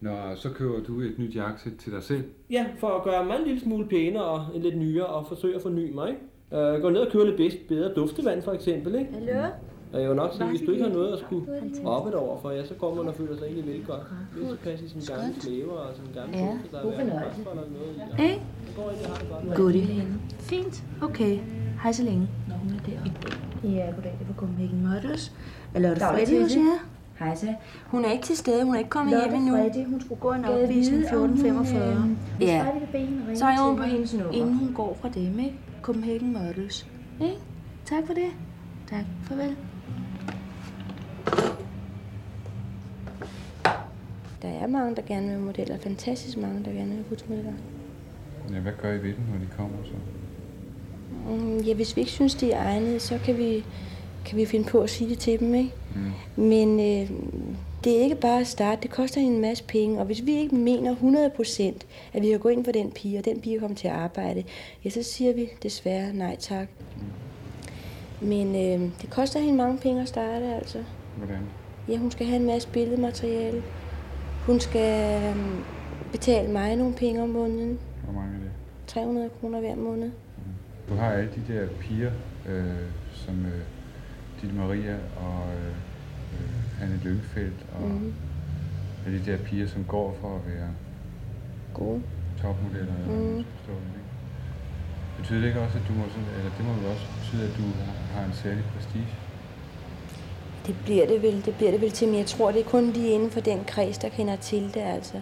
[0.00, 2.24] Nå, så køber du et nyt jakkesæt til dig selv.
[2.50, 5.62] Ja, for at gøre mig en lille smule pænere og lidt nyere og forsøge at
[5.62, 6.08] forny mig.
[6.08, 6.74] Ikke?
[6.74, 8.94] Uh, gå ned og købe lidt bedst, bedre duftevand for eksempel.
[8.94, 9.12] Ikke?
[9.12, 9.48] Hallo?
[9.94, 11.46] Og jeg vil nok sige, hvis du ikke har noget at skulle
[11.84, 14.02] op et over for, ja, så går man og føler sig egentlig vel godt.
[14.36, 16.46] Hvis så passe i sin gamle klæver og sin gamle Ja,
[16.82, 18.22] bukser, der er eller noget i.
[18.22, 18.34] Hey.
[18.34, 18.40] Det
[19.46, 19.56] godt.
[19.56, 20.04] Goodie.
[20.38, 20.84] Fint.
[21.02, 21.38] Okay.
[21.82, 22.28] Hej så længe.
[22.48, 23.10] Nå, hun er deroppe.
[23.64, 24.16] Ja, goddag.
[24.18, 25.32] Det var Copenhagen Models.
[25.74, 26.78] Eller er det Freddy hos jer?
[27.18, 27.54] Hej så.
[27.86, 28.64] Hun er ikke til stede.
[28.64, 29.56] Hun er ikke kommet Lotte hjem endnu.
[29.56, 31.92] Freddy, hun skulle gå en opvisning vide, om hun, 1445.
[31.92, 32.66] øh, Hvis Ja.
[33.34, 34.40] Så er hun på hendes hende, nummer.
[34.40, 35.54] inden hun går fra dem, ikke?
[35.82, 36.86] Copenhagen Models.
[37.20, 37.36] Ikke?
[37.84, 38.30] Tak for det.
[38.90, 39.04] Tak.
[39.22, 39.56] Farvel.
[44.64, 45.78] Er mange, der gerne vil modeller.
[45.78, 47.52] Fantastisk mange, der gerne vil fotomodeller.
[48.52, 49.92] Ja, hvad gør I ved dem, når de kommer så?
[51.30, 53.64] Mm, Ja, hvis vi ikke synes, de er egnede, så kan vi,
[54.24, 55.70] kan vi finde på at sige det til dem, ikke?
[56.36, 56.42] Mm.
[56.44, 57.10] Men øh,
[57.84, 58.82] det er ikke bare at starte.
[58.82, 59.98] Det koster en masse penge.
[59.98, 61.62] Og hvis vi ikke mener 100%
[62.12, 64.44] at vi kan gå ind for den pige, og den pige kommer til at arbejde,
[64.84, 66.68] ja, så siger vi desværre nej tak.
[68.20, 70.78] Men øh, det koster hende mange penge at starte, altså.
[71.16, 71.38] Hvordan?
[71.88, 73.62] Ja, hun skal have en masse billedmateriale.
[74.46, 75.36] Hun skal øh,
[76.12, 77.78] betale mig nogle penge om måneden.
[78.04, 78.50] Hvor mange er det?
[78.86, 80.10] 300 kroner hver måned.
[80.88, 82.10] Du har alle de der piger,
[82.48, 82.64] øh,
[83.12, 83.60] som øh,
[84.40, 85.66] Ditte Maria og øh,
[86.34, 87.98] øh, Anne Lyngfeldt og Mhm.
[88.00, 88.12] mm.
[89.06, 90.68] alle de der piger, som går for at være
[91.74, 92.02] Gode.
[92.42, 93.22] topmodeller, eller mm.
[93.22, 93.36] Mhm.
[93.36, 94.10] det, ikke?
[95.18, 97.54] Betyder det ikke også, at du må, sådan- eller det må jo også betyde, at
[97.60, 97.66] du
[98.14, 99.06] har en særlig prestige?
[100.66, 102.90] Det bliver det vel, det bliver det vel til, men jeg tror, det er kun
[102.90, 105.20] lige inden for den kreds, der kender til det, altså.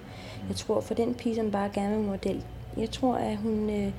[0.48, 2.44] Jeg tror, for den pige, som bare gerne vil model,
[2.76, 3.92] jeg tror, at hun, øh,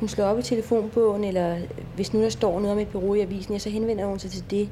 [0.00, 1.58] hun slår op i telefonbogen, eller
[1.94, 4.30] hvis nu der står noget om et bureau i avisen, ja, så henvender hun sig
[4.30, 4.70] til det.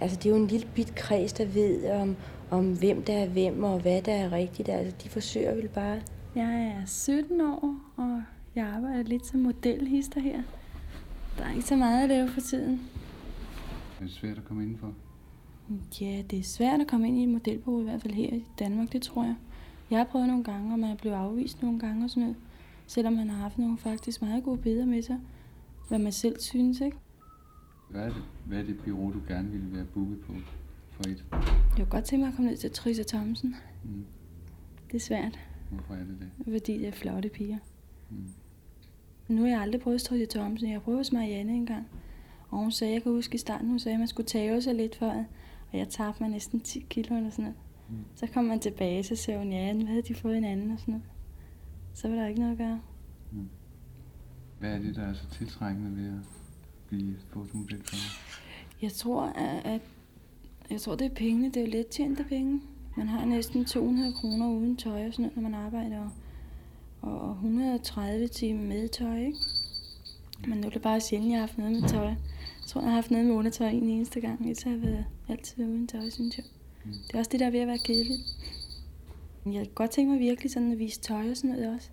[0.00, 2.16] Altså, det er jo en lille bit kreds, der ved om,
[2.50, 4.68] om hvem der er hvem, og hvad der er rigtigt.
[4.68, 6.00] Altså, de forsøger vel bare.
[6.34, 8.22] Jeg er 17 år, og
[8.54, 10.42] jeg arbejder lidt som modelhister her.
[11.38, 12.80] Der er ikke så meget at lave for tiden.
[14.00, 14.92] Er det svært at komme indenfor?
[16.00, 18.44] Ja, det er svært at komme ind i et modelbureau, i hvert fald her i
[18.58, 19.34] Danmark, det tror jeg.
[19.90, 22.36] Jeg har prøvet nogle gange, og man er blevet afvist nogle gange og sådan noget.
[22.86, 25.18] Selvom man har haft nogle faktisk meget gode billeder med sig.
[25.88, 26.96] Hvad man selv synes, ikke?
[27.90, 30.32] Hvad er det, hvad er det bureau, du gerne ville være booket på
[30.90, 31.24] for et?
[31.32, 31.42] Jeg
[31.76, 33.56] kunne godt tænke mig at komme ned til Trisse Thomsen.
[33.84, 34.04] Mm.
[34.86, 35.38] Det er svært,
[35.70, 36.52] Hvorfor er det det?
[36.52, 37.58] fordi det er flotte piger.
[38.10, 38.24] Mm.
[39.28, 40.68] Nu har jeg aldrig prøvet Trisse Thomsen.
[40.68, 41.86] Jeg har prøvet hos Marianne engang.
[42.50, 44.74] Og hun sagde, jeg kan huske i starten, hun sagde, at man skulle tage sig
[44.74, 45.26] lidt for det.
[45.72, 47.58] Og jeg tabte mig næsten 10 kilo eller sådan noget.
[47.88, 48.04] Mm.
[48.14, 50.78] Så kom man tilbage, så sagde hun, ja, nu havde de fået en anden og
[50.78, 51.06] sådan noget.
[51.94, 52.80] Så var der ikke noget at gøre.
[54.58, 56.24] Hvad er det, der er så tiltrækkende ved at
[56.88, 57.96] blive fotomodel for?
[58.82, 59.80] Jeg tror, at, at
[60.70, 61.48] jeg tror, det er pengene.
[61.48, 62.60] Det er jo let tjente penge.
[62.96, 66.08] Man har næsten 200 kroner uden tøj og sådan noget, når man arbejder.
[67.00, 69.38] Og, og 130 timer med tøj, ikke?
[70.48, 72.14] Men nu er det bare sjældent, jeg har haft noget med tøj.
[72.72, 74.40] Jeg tror, jeg har haft noget med undertøj en eneste gang.
[74.40, 76.44] Ellers har jeg været altid uden tøj, synes jeg.
[76.84, 78.20] Det er også det, der er ved at være kedeligt.
[79.46, 81.90] Jeg kan godt tænke mig virkelig sådan at vise tøj og sådan noget også.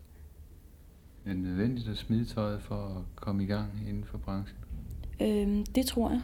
[1.25, 4.57] Er det nødvendigt at smide tøjet for at komme i gang inden for branchen?
[5.21, 6.21] Øhm, det tror jeg.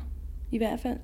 [0.52, 1.00] I hvert fald.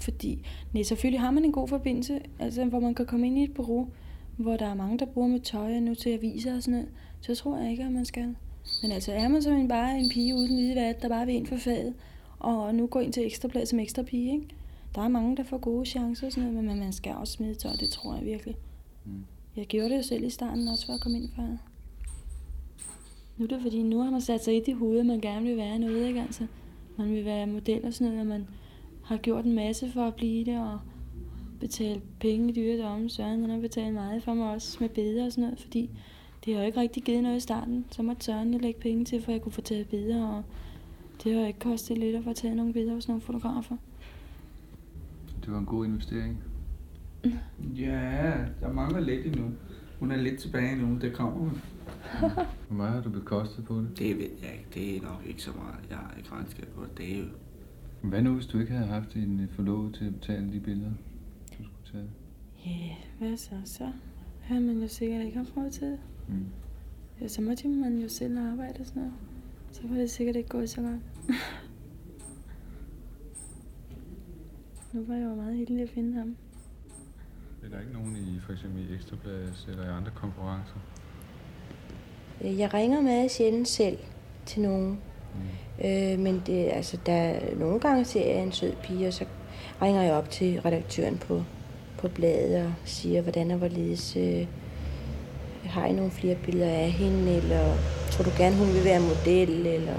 [0.00, 3.44] Fordi, nej, selvfølgelig har man en god forbindelse, altså hvor man kan komme ind i
[3.44, 3.88] et bureau,
[4.36, 6.88] hvor der er mange, der bruger med tøj og nu til aviser og sådan noget,
[7.20, 8.36] så tror jeg ikke, at man skal.
[8.82, 11.34] Men altså er man så en, bare en pige uden hvide vat, der bare vil
[11.34, 11.94] ind for faget,
[12.40, 14.48] og nu går ind til ekstrablad som ekstra pige, ikke?
[14.94, 17.54] Der er mange, der får gode chancer og sådan noget, men man skal også smide
[17.54, 18.56] tøj, det tror jeg virkelig.
[19.04, 19.24] Mm.
[19.56, 21.58] Jeg gjorde det jo selv i starten også for at komme ind for det.
[23.36, 25.46] Nu er det fordi, nu har man sat sig i det hoved, at man gerne
[25.46, 26.46] vil være noget, ikke altså?
[26.96, 28.46] Man vil være model og sådan noget, og man
[29.04, 30.80] har gjort en masse for at blive det, og
[31.60, 33.10] betalt penge i dyredomme.
[33.10, 35.90] Søren han har betalt meget for mig også med billeder og sådan noget, fordi
[36.44, 37.84] det har jo ikke rigtig givet noget i starten.
[37.90, 40.42] Så måtte Søren lægge penge til, for at jeg kunne få taget billeder, og
[41.24, 43.76] det har jo ikke kostet lidt at få taget nogle billeder hos nogle fotografer.
[45.44, 46.42] Det var en god investering.
[47.76, 49.50] Ja, der mangler lidt endnu.
[49.98, 51.50] Hun er lidt tilbage nu, det kommer hun.
[52.68, 53.98] Hvor meget har du bekostet på det?
[53.98, 54.66] Det ved jeg ikke.
[54.74, 55.90] Det er nok ikke så meget.
[55.90, 56.98] Jeg har ikke regnskab på det.
[56.98, 57.24] Det er jo...
[58.02, 60.90] Hvad nu, hvis du ikke havde haft en forlovet til at betale de billeder,
[61.58, 62.10] du skulle tage?
[62.66, 63.54] Ja, hvad så?
[63.64, 63.92] Så
[64.40, 65.98] havde man jo sikkert ikke haft råd til det.
[66.28, 66.46] Mm.
[67.20, 69.14] Ja, så måtte man jo selv arbejde og sådan noget.
[69.72, 71.00] Så var det sikkert ikke gået så godt.
[74.92, 76.36] Nu var jeg jo meget heldig at finde ham.
[77.64, 80.74] Er der ikke nogen i for eksempel i Ekstrabladet eller i andre konkurrencer?
[82.44, 83.98] Øh, Jeg ringer meget sjældent selv
[84.46, 84.98] til nogen.
[85.34, 85.86] Mm.
[85.86, 89.24] Øh, men det, altså, der, nogle gange ser jeg en sød pige, og så
[89.82, 91.42] ringer jeg op til redaktøren på,
[91.98, 94.46] på bladet og siger, hvordan og hvorledes øh,
[95.64, 97.74] har I nogle flere billeder af hende, eller
[98.10, 99.96] tror du gerne, hun vil være model, eller...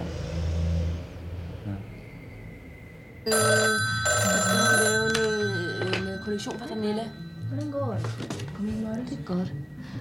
[3.27, 7.03] Øh, jeg skal nu lave noget, øh, noget kollektion for Daniela.
[7.49, 8.47] Hvordan går det?
[8.55, 9.01] Kom i Lotte.
[9.09, 9.53] Det er godt.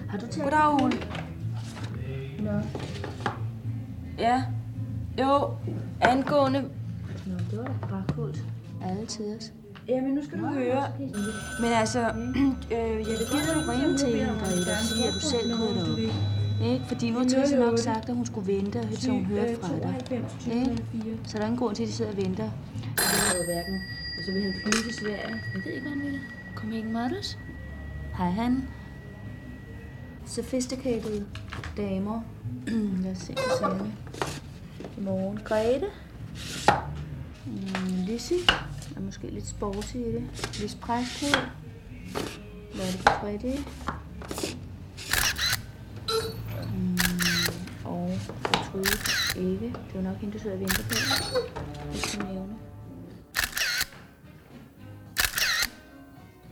[0.09, 0.43] Har du tænkt...
[0.43, 0.97] Goddag, Ole.
[2.39, 2.61] Nå.
[4.17, 4.43] Ja.
[5.19, 5.49] Jo,
[6.01, 6.61] angående...
[7.27, 8.37] Nå, det var da bare kult.
[8.85, 9.53] Alle tiders.
[9.87, 10.83] Jamen, nu skal du høre.
[11.61, 15.57] Men altså, øh, jeg vil gerne ringe til en, Brita, og sige, at du selv
[15.57, 16.40] kunne det op?
[16.63, 16.85] Ikke?
[16.87, 19.95] Fordi nu har Tisse nok sagt, at hun skulle vente, til hun hørte fra dig.
[20.11, 20.77] Ikke?
[21.25, 22.49] Så der er ingen grund til, at de sidder og venter.
[23.33, 23.81] Det er hverken.
[24.17, 25.41] Og så vil han flyve til Sverige.
[25.53, 26.19] Jeg ved ikke, hvad han vil.
[26.55, 27.37] Copenhagen Models.
[28.17, 28.67] Hej han.
[30.25, 31.25] Sophisticated
[31.77, 32.21] damer.
[33.03, 33.91] Lad os se, hvad vi.
[34.95, 35.39] Godmorgen.
[35.43, 35.85] Grete.
[37.45, 38.37] Mm, Lizzie.
[38.95, 40.23] Er måske lidt sporty i det.
[40.61, 41.41] Lis Præsthed.
[42.73, 43.57] Lotte på Freddy.
[46.73, 46.97] Mm,
[47.85, 48.09] og
[48.71, 49.75] Gertrude ikke.
[49.93, 50.95] Det er nok hende, du sidder og venter på.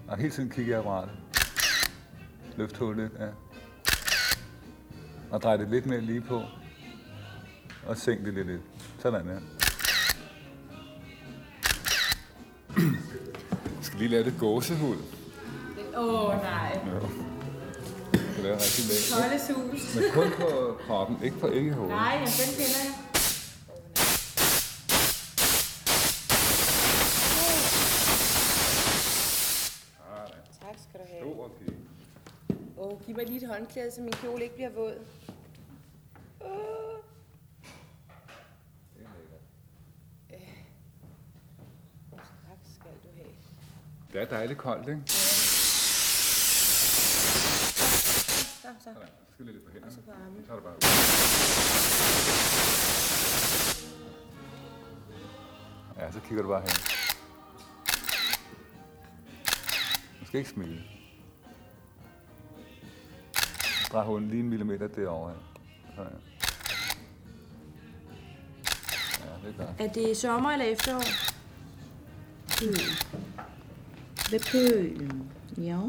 [0.08, 1.12] Og hele tiden kigger jeg apparatet.
[2.58, 3.27] Løft hullet, ja.
[5.32, 6.43] Og drej det lidt mere lige på.
[7.86, 8.62] Og sænk det lidt lidt.
[8.99, 9.39] Sådan der.
[13.75, 14.97] Jeg skal lige lave det gåsehud.
[15.97, 16.79] Åh, oh, nej.
[16.88, 17.28] Jo.
[18.43, 19.10] Det er rigtig lækkert.
[19.13, 19.95] Tolleshus.
[19.95, 21.95] Men kun på kroppen, ikke på æggehovedet.
[21.95, 22.93] Nej, ja, den kender jeg.
[30.62, 31.34] Tak skal du have.
[31.34, 31.78] Stor pige.
[32.78, 34.95] Åh, giv mig lige et håndklæde, så min kjole ikke bliver våd.
[36.41, 36.49] Åh.
[40.34, 40.39] Øh.
[42.12, 43.28] Tak skal du have.
[44.13, 45.02] Det er dejligt koldt, ikke?
[45.06, 45.48] Så,
[48.93, 48.99] så.
[48.99, 49.08] Sådan.
[49.28, 49.88] Så skal lidt på hænderne.
[49.88, 50.41] Og så på armen.
[50.41, 50.75] Så tager du bare
[55.99, 56.69] Ja, så kigger du bare hen.
[60.19, 60.84] Du skal ikke smile.
[63.91, 65.34] Drej hunden lige en millimeter derovre.
[65.34, 65.38] her.
[65.95, 66.19] Sådan.
[69.19, 69.82] Ja, det er godt.
[69.82, 71.04] Er det sommer eller efterår?
[74.32, 75.32] Ved pølen.
[75.58, 75.80] Ja.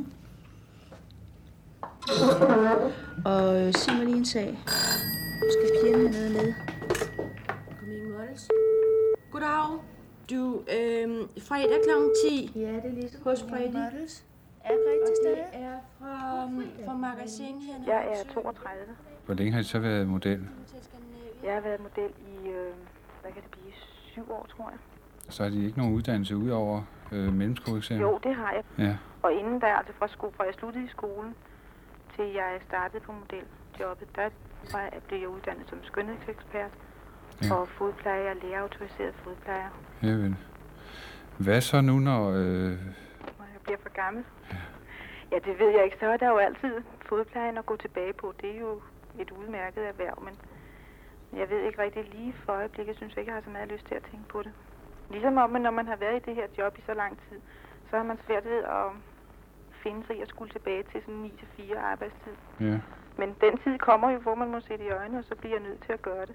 [3.25, 4.59] Og øh, sig mig lige en sag.
[5.55, 6.55] Skal pigerne have noget med?
[7.69, 8.49] Copenhagen Models.
[9.31, 9.69] Goddag.
[10.31, 11.09] Du, øh,
[11.49, 11.91] fredag kl.
[12.29, 12.53] 10.
[12.55, 13.73] Ja, det er lige Hos Freddy.
[13.75, 14.25] Models.
[14.65, 15.37] Er Grete til stede?
[15.37, 16.45] Det er fra,
[16.85, 17.75] fra magasin her.
[17.95, 18.83] Jeg er 32.
[19.27, 20.41] Hvor længe har I så været model?
[21.45, 22.73] Jeg har været model i, øh,
[23.23, 23.73] hvad kan det blive,
[24.13, 24.79] syv år, tror jeg.
[25.29, 28.03] Så har de ikke nogen uddannelse ud over øh, mellemskoleeksamen?
[28.03, 28.63] Jo, det har jeg.
[28.87, 28.97] Ja.
[29.23, 31.35] Og inden der, altså fra, sko- fra jeg sluttede i skolen,
[32.21, 34.31] til jeg startede på modeljobbet, der
[34.73, 36.71] var blev jeg uddannet som skønhedsekspert
[37.43, 37.55] Ja.
[37.55, 39.71] og fodplejer, lægeautoriseret fodplejer.
[40.03, 40.37] Ja, vel.
[41.39, 42.31] Hvad så nu, når...
[42.31, 42.37] Øh,
[43.39, 44.25] Når jeg bliver for gammel.
[45.33, 45.97] Ja, det ved jeg ikke.
[46.01, 46.75] Så er der jo altid
[47.09, 48.35] fodplejen at gå tilbage på.
[48.41, 48.81] Det er jo
[49.19, 50.35] et udmærket erhverv, men
[51.41, 53.87] jeg ved ikke rigtig lige for øjeblikket, synes jeg ikke, jeg har så meget lyst
[53.87, 54.53] til at tænke på det.
[55.11, 57.41] Ligesom om, at når man har været i det her job i så lang tid,
[57.91, 58.87] så har man svært ved at
[59.83, 62.35] finde sig i at skulle tilbage til sådan 9-4 arbejdstid.
[62.61, 62.79] ja.
[63.19, 65.55] Men den tid kommer jo, hvor man må se det i øjnene, og så bliver
[65.57, 66.35] jeg nødt til at gøre det.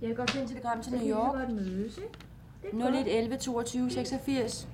[0.00, 1.32] Jeg kan godt finde telegram til New York.
[1.32, 2.76] godt mødes, ikke?
[2.76, 4.68] 0111 22 86.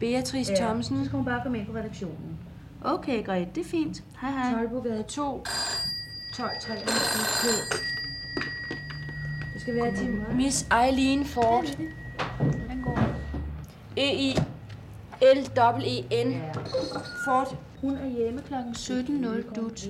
[0.00, 0.98] Beatrice Ja, Thomsen.
[0.98, 2.38] Så skal hun bare komme ind på redaktionen.
[2.84, 4.04] Okay, Grete, det er fint.
[4.20, 4.52] Hej, hej.
[4.52, 5.44] Tolbogade 2.
[6.36, 6.84] 12 23
[9.54, 11.64] Det skal være til Miss Eileen Ford.
[11.64, 11.97] Går
[14.06, 14.30] E-I
[15.22, 15.40] l
[15.84, 16.30] e n
[17.24, 17.50] Ford.
[17.80, 18.54] Hun er hjemme kl.
[18.54, 19.80] 17.00 dut.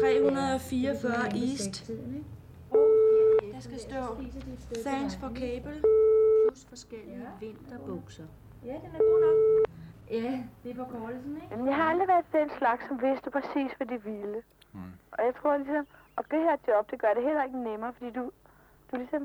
[0.00, 1.90] 344 East.
[3.52, 4.00] Der skal stå,
[4.84, 5.82] thanks for cable.
[6.46, 8.24] Plus forskellige vinterbukser.
[8.64, 9.36] Ja, den er god nok.
[10.10, 11.48] Ja, det er forkortelsen, ikke?
[11.50, 14.42] Jamen, jeg har aldrig været den slags, som vidste præcis, hvad de ville.
[14.72, 14.80] Mm.
[15.12, 15.86] Og jeg tror ligesom,
[16.18, 18.24] at det her job, det gør det heller ikke nemmere, fordi du,
[18.90, 19.22] du ligesom,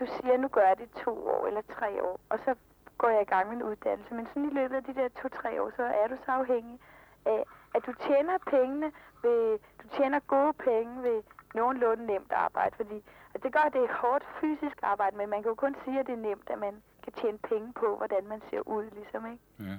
[0.00, 2.54] du siger, nu gør jeg det i to år eller tre år, og så
[3.00, 4.14] går jeg i gang med en uddannelse.
[4.14, 6.80] Men sådan i løbet af de der to-tre år, så er du så afhængig
[7.24, 11.22] af, at du tjener pengene ved, du tjener gode penge ved
[11.54, 15.42] nogenlunde nemt arbejde, fordi at det gør, at det er hårdt fysisk arbejde, men man
[15.42, 18.26] kan jo kun sige, at det er nemt, at man kan tjene penge på, hvordan
[18.26, 19.42] man ser ud, ligesom, ikke?
[19.60, 19.76] Ja.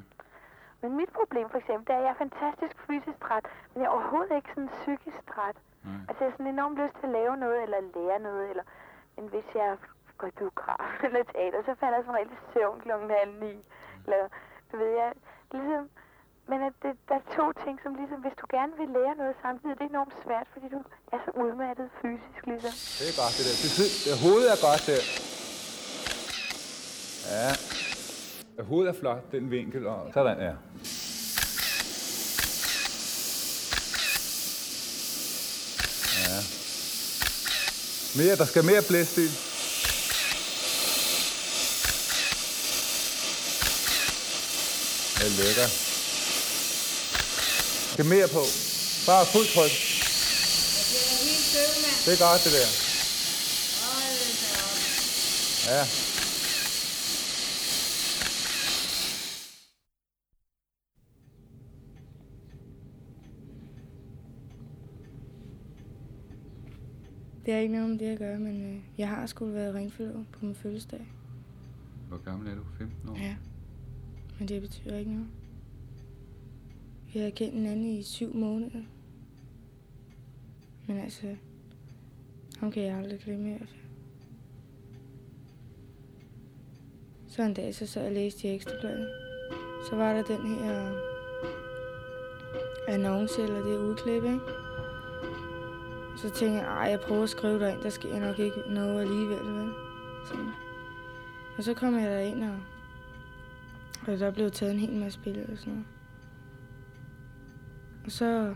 [0.82, 3.88] Men mit problem for eksempel, det er, at jeg er fantastisk fysisk træt, men jeg
[3.88, 5.58] er overhovedet ikke sådan psykisk træt.
[5.84, 5.94] Nej.
[6.08, 8.64] Altså jeg har sådan enormt lyst til at lave noget, eller lære noget, eller
[9.16, 9.78] men hvis jeg
[10.22, 13.54] går i biograf eller teater, så falder jeg som regel i søvn klokken halv ni.
[14.06, 14.22] Eller,
[14.70, 15.12] du ved jeg,
[15.56, 15.84] ligesom,
[16.50, 19.36] men at det, der er to ting, som ligesom, hvis du gerne vil lære noget
[19.46, 20.80] samtidig, det er enormt svært, fordi du
[21.16, 22.74] er så udmattet fysisk, ligesom.
[23.00, 23.56] Det er godt, det der.
[23.80, 25.02] Det, det hovedet er godt der.
[27.36, 27.50] Ja.
[28.70, 29.88] Hovedet er flot, den vinkel.
[29.88, 30.54] Og sådan, ja.
[36.28, 36.38] Ja.
[38.20, 39.51] Mere, der skal mere blæst i.
[45.22, 45.68] Det er lækker.
[47.94, 48.44] Skal mere på.
[49.10, 49.74] Bare fuld tryk.
[52.06, 52.70] Det er godt, det der.
[55.72, 55.84] Ja.
[67.46, 70.24] Det har ikke noget med det at gøre, men øh, jeg har sgu været ringfølger
[70.32, 71.08] på min fødselsdag.
[72.08, 72.62] Hvor gammel er du?
[72.78, 73.18] 15 år?
[73.18, 73.36] Ja.
[74.42, 75.28] Men det betyder ikke noget.
[77.14, 78.82] Vi har kendt hinanden i syv måneder.
[80.88, 81.36] Men altså,
[82.58, 83.82] ham kan jeg aldrig glemme i hvert fald.
[87.28, 89.10] Så en dag, så sad jeg og læste i Ekstrabladet.
[89.90, 90.94] Så var der den her
[92.88, 94.40] annonce, eller det udklip, ikke?
[96.18, 99.54] Så tænkte jeg, ej, jeg prøver at skrive derind, der sker nok ikke noget alligevel,
[99.54, 99.72] vel?
[100.28, 100.36] Så.
[101.58, 102.60] Og så kom jeg derind, og,
[104.08, 105.88] og der blev taget en hel masse billeder og sådan noget.
[108.06, 108.56] Og så...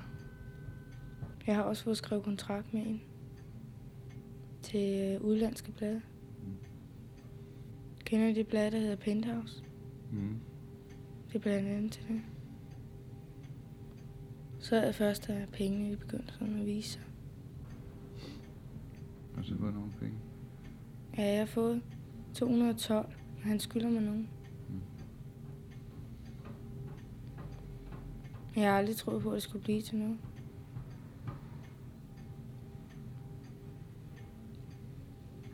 [1.48, 3.02] Jeg har også fået skrevet kontrakt med en
[4.62, 6.02] til øh, udlandske blade.
[8.06, 9.64] Kender I det blad, der hedder Penthouse?
[10.12, 10.40] Mm.
[11.28, 12.22] Det er blandt andet til det.
[14.60, 17.02] Så er det først, at pengene de begyndte sådan at vise sig.
[19.38, 20.18] Og så var nogle penge.
[21.18, 21.82] Ja, jeg har fået
[22.34, 23.06] 212,
[23.38, 24.30] og han skylder mig nogen.
[28.56, 30.18] Jeg har aldrig troet på, at det skulle blive til noget.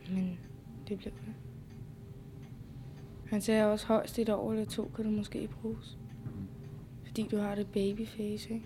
[0.09, 0.39] Men
[0.87, 1.33] det blev det.
[3.25, 5.97] Han sagde også højst et år eller to, kan du måske bruges.
[7.05, 8.65] Fordi du har det babyface, ikke?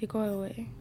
[0.00, 0.72] Det går jo af.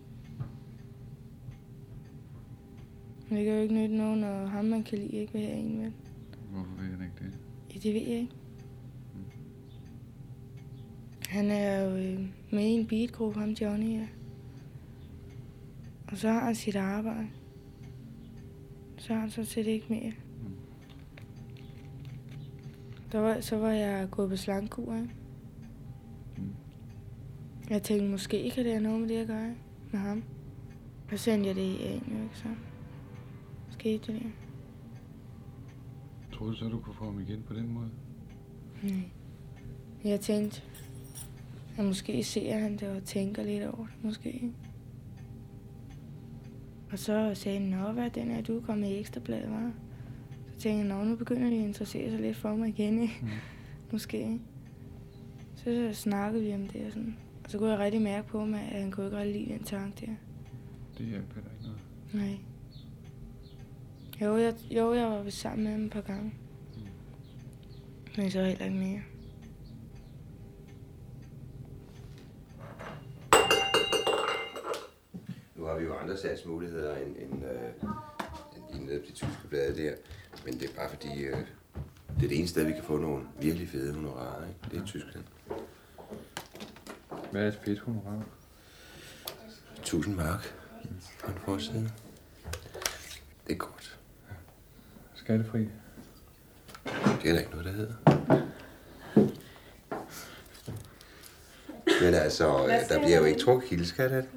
[3.29, 5.57] Men det kan jo ikke nytte noget, når ham, man kan lide, ikke vil have
[5.57, 5.91] en med.
[6.51, 7.37] Hvorfor vil han ikke det?
[7.73, 8.35] Ja, det ved jeg ikke.
[11.29, 12.19] Han er jo øh,
[12.51, 14.07] med i en beatgruppe, ham Johnny er.
[16.07, 17.27] Og så har han sit arbejde.
[18.97, 20.11] Så har han så set ikke mere.
[23.11, 25.09] Der var, så var jeg gået på slangkur, ikke?
[27.69, 29.55] Jeg tænkte, måske kan det have noget med det at gøre,
[29.91, 30.23] med ham.
[31.09, 32.47] Så sendte jeg det i en, ikke så.
[33.69, 34.21] Skete det.
[36.31, 37.89] Tror du så, du kunne få ham igen på den måde?
[38.83, 39.09] Nej.
[40.03, 40.63] Jeg tænkte,
[41.79, 44.51] at måske ser han det og tænker lidt over det, måske.
[46.91, 49.71] Og så sagde han, nå, hvad den er, du er kommet i ekstrabladet, var?
[50.47, 53.17] Så tænkte jeg, nå, nu begynder de at interessere sig lidt for mig igen, ikke?
[53.21, 53.27] Mm.
[53.91, 54.39] måske.
[55.55, 57.17] Så, så snakkede vi om det og sådan.
[57.43, 59.63] Og så kunne jeg rigtig mærke på mig, at han kunne ikke rigtig lide den
[59.63, 60.11] tanke der.
[60.97, 61.79] Det hjælper heller ikke noget.
[62.13, 62.39] Nej.
[64.21, 66.33] Jo, jeg, jo, jeg var sammen med ham et par gange.
[68.17, 68.99] Men så heller ikke mere.
[75.69, 77.89] Har vi jo andre salgsmuligheder end, end, øh,
[78.75, 79.93] end nede på de tyske blade der.
[80.45, 81.37] Men det er bare fordi, øh,
[82.17, 84.47] det er det eneste sted, vi kan få nogle virkelig fede honorarer.
[84.47, 84.59] Ikke?
[84.71, 85.25] Det er i Tyskland.
[87.31, 88.23] Hvad er et fedt honorar?
[89.77, 90.53] 1000 mark
[91.23, 91.91] på en forside.
[93.47, 93.99] Det er godt.
[95.13, 95.59] Skattefri.
[97.21, 97.93] Det er der ikke noget, der hedder.
[102.01, 104.31] Men altså, øh, der bliver jo ikke trukket kildeskat af det.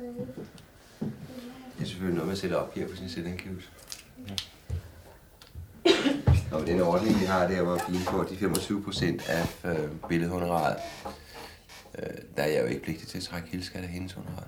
[1.82, 3.68] Det er selvfølgelig noget, man sætter opgiver på sin selvangivelse.
[6.52, 10.76] Og den ordning, vi har der, hvor vi indgår de 25 procent af øh, billedhonoraret,
[11.98, 12.04] øh,
[12.36, 14.46] der er jeg jo ikke pligtig til at trække kildeskat af hendes honorar.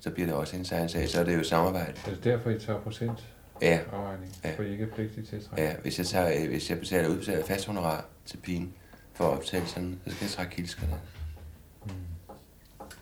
[0.00, 1.92] Så bliver det også en særlig sag, så er det jo samarbejde.
[2.06, 3.18] Er det derfor, I tager procent
[3.62, 3.80] Ja.
[3.92, 4.36] afregning?
[4.44, 4.56] Ja.
[4.56, 5.62] For I ikke er pligtige til at trække?
[5.64, 8.74] Ja, hvis jeg, tager, øh, hvis jeg betaler udbetaler fast honorar til pigen
[9.12, 10.98] for optagelserne, så skal jeg trække kildeskat af.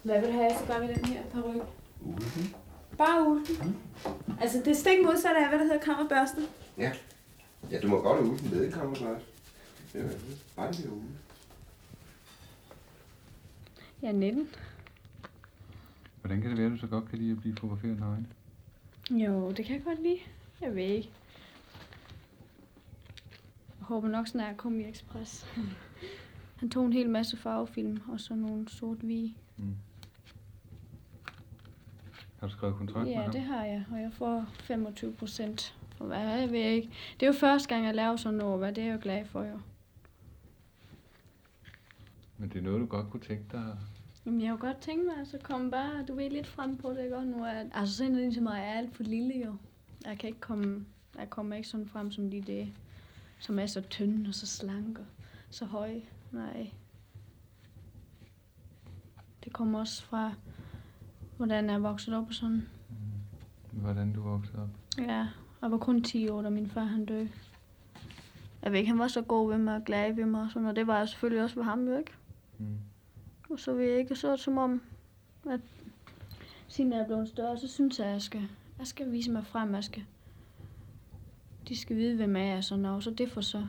[0.02, 1.66] Hvad vil du have, så gør vi den her peruk?
[2.00, 2.54] Ulven?
[2.98, 3.76] Bare ulden.
[4.40, 6.42] Altså, det er stik modsat af, hvad der hedder kammerbørsten.
[6.78, 6.92] Ja.
[7.70, 9.24] Ja, du må godt have ulven med, også.
[9.92, 10.10] Det er jo
[10.56, 11.02] bare det uge.
[14.02, 14.48] Jeg er 19.
[16.20, 18.26] Hvordan kan det være, at du så godt kan lide at blive fotograferet nøgne?
[19.10, 20.18] Jo, det kan jeg godt lide.
[20.60, 21.10] Jeg ved ikke.
[23.78, 25.46] Jeg håber nok snart at komme i Express.
[26.56, 29.34] Han tog en hel masse farvefilm og så nogle sort-hvide.
[29.56, 29.74] Mm.
[32.42, 33.32] Har du skrevet kontrakt med Ja, ham?
[33.32, 35.76] det har jeg, og jeg får 25 procent
[36.10, 36.88] jeg ved ikke.
[37.20, 39.24] Det er jo første gang, jeg laver sådan noget, hvad det er jeg jo glad
[39.24, 39.60] for jo.
[42.38, 43.78] Men det er noget, du godt kunne tænke dig.
[44.26, 46.90] Jamen, jeg har jo godt tænkt mig, så komme bare, du ved, lidt frem på
[46.90, 47.44] det, godt nu.
[47.44, 49.56] At, altså, sådan en som mig er alt for lille jo.
[50.06, 50.86] Jeg kan ikke komme,
[51.18, 52.66] jeg kommer ikke sådan frem som de der,
[53.38, 55.06] som er så tynde og så slanke og
[55.50, 56.02] så høje.
[56.32, 56.70] Nej.
[59.44, 60.34] Det kommer også fra,
[61.42, 62.68] hvordan jeg vokset op og sådan.
[63.72, 64.68] Hvordan du voksede op.
[64.98, 65.26] Ja,
[65.62, 67.28] jeg var kun 10 år, da min far han døde.
[68.62, 70.68] Jeg ved ikke, han var så god ved mig og glad ved mig og sådan,
[70.68, 72.12] og det var jeg selvfølgelig også ved ham jo, ikke?
[72.58, 72.78] Mm.
[73.50, 74.82] Og så ved jeg ikke, så som om,
[75.50, 75.60] at
[76.68, 79.46] siden jeg er blevet større, så synes jeg, at jeg skal, jeg skal vise mig
[79.46, 79.74] frem.
[79.74, 80.04] Jeg skal,
[81.68, 83.66] de skal vide, hvem jeg er og sådan noget, så det får så.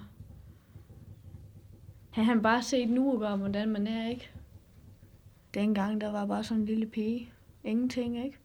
[2.11, 4.31] Har han bare set nu, og hvordan man er, ikke?
[5.53, 7.29] Dengang, der var bare sådan en lille pige.
[7.63, 8.37] Ingenting, ikke?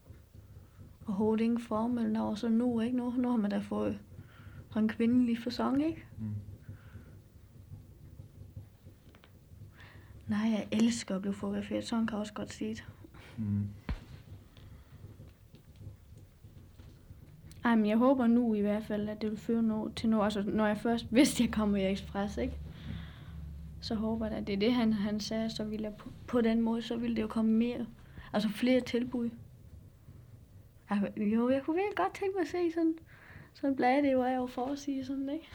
[1.07, 2.97] Og hovedet ingen form eller noget, så nu, ikke?
[2.97, 3.99] Nu, nu har man da fået
[4.79, 6.05] en kvindelig fasong, ikke?
[6.19, 6.35] Mm.
[10.29, 11.87] Nej, jeg elsker at blive fotograferet.
[11.87, 12.85] Sådan kan jeg også godt sige det.
[13.37, 13.67] Mm.
[17.65, 20.25] Ej, men jeg håber nu i hvert fald, at det vil føre noget til noget.
[20.25, 22.59] Altså, når jeg først, hvis jeg kommer i Express, ikke?
[23.81, 26.41] Så håber jeg, at det er det, han, han sagde, så ville jeg på, på
[26.41, 27.87] den måde, så ville det jo komme mere.
[28.33, 29.31] Altså flere tilbud.
[30.91, 32.99] Altså, jo, jeg kunne virkelig godt tænke mig at se sådan,
[33.55, 35.49] sådan et blad, det var jeg jo for at sige sådan, ikke?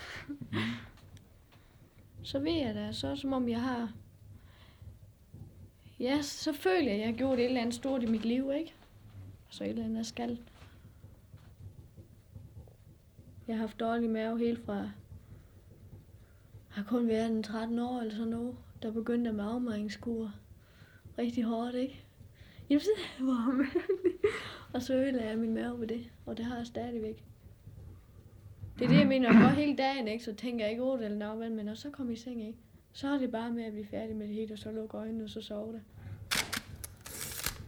[2.23, 3.91] så ved jeg da, så som om jeg har...
[5.99, 8.51] Ja, så føler jeg, at jeg har gjort et eller andet stort i mit liv,
[8.51, 8.73] ikke?
[9.49, 10.39] Så et eller andet, jeg skal.
[13.47, 14.73] Jeg har haft dårlig mave helt fra...
[14.75, 14.91] Jeg
[16.69, 18.55] har kun været en 13 år eller sådan noget.
[18.81, 20.31] Der begyndte jeg med afmaringskur.
[21.17, 22.02] Rigtig hårdt, ikke?
[22.73, 23.65] Jamen, så var
[24.73, 26.09] Og så ødelagde jeg min mave ved det.
[26.25, 27.23] Og det har jeg stadigvæk.
[28.79, 29.31] Det er det, jeg mener.
[29.31, 30.23] Jeg går hele dagen, ikke?
[30.23, 32.59] Så tænker jeg ikke over det eller noget, men når så kommer i seng, ikke?
[32.93, 35.23] Så er det bare med at blive færdig med det hele, og så lukke øjnene,
[35.23, 35.81] og så sove det.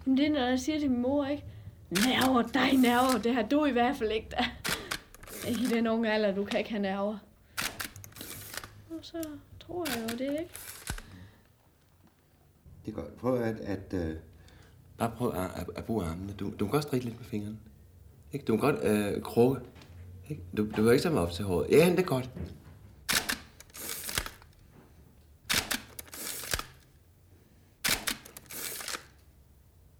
[0.05, 1.43] Men det er, når jeg siger til min mor, ikke?
[1.89, 4.45] Nerver, dig nerver, det har du i hvert fald ikke, da.
[5.49, 7.17] I den unge alder, du kan ikke have nerver.
[8.89, 9.27] Og så
[9.59, 10.53] tror jeg jo det, ikke?
[12.85, 13.15] Det er godt.
[13.15, 14.15] Prøv at, at at øh,
[14.97, 16.33] bare prøv at, at, at bruge armene.
[16.33, 17.57] Du, du kan godt strikke lidt med fingrene.
[18.33, 18.45] Ikke?
[18.45, 19.61] Du kan godt uh, krukke.
[20.29, 20.41] Ikke?
[20.57, 21.67] Du, du kan ikke mig op til håret.
[21.71, 22.29] Ja, det er godt.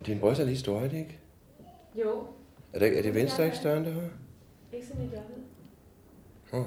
[0.05, 1.19] Din bryst er lige stor, er det ikke?
[1.95, 2.27] Jo.
[2.73, 4.09] Er det, er det venstre ikke større end det højre?
[4.73, 5.45] Ikke sådan i dobbelt.
[6.51, 6.65] Oh.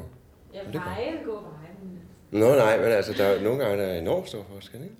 [0.55, 0.85] Jeg det er godt.
[0.85, 2.01] veje går veje, men...
[2.41, 4.95] Nå nej, men altså, der er nogle gange der er enormt stor forskel, ikke?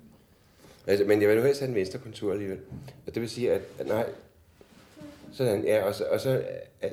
[0.89, 2.59] Altså, men jeg vil nu helst have en venstre kontur alligevel.
[3.07, 4.09] Og det vil sige, at, at nej,
[5.33, 6.43] sådan, ja, og så, og så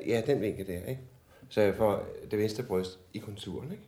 [0.07, 1.01] ja, den vinkel der, ikke?
[1.49, 3.83] Så jeg får det venstre bryst i konturen, ikke?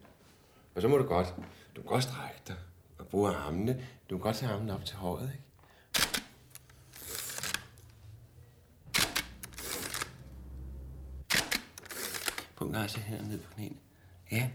[0.75, 1.27] Og så må du godt,
[1.75, 2.55] du kan godt strække dig
[2.97, 3.85] og bruge armene.
[4.09, 5.43] Du kan godt tage armene op til håret, ikke?
[12.55, 13.75] Punkt altså her ned på knæene.
[14.31, 14.49] Ja,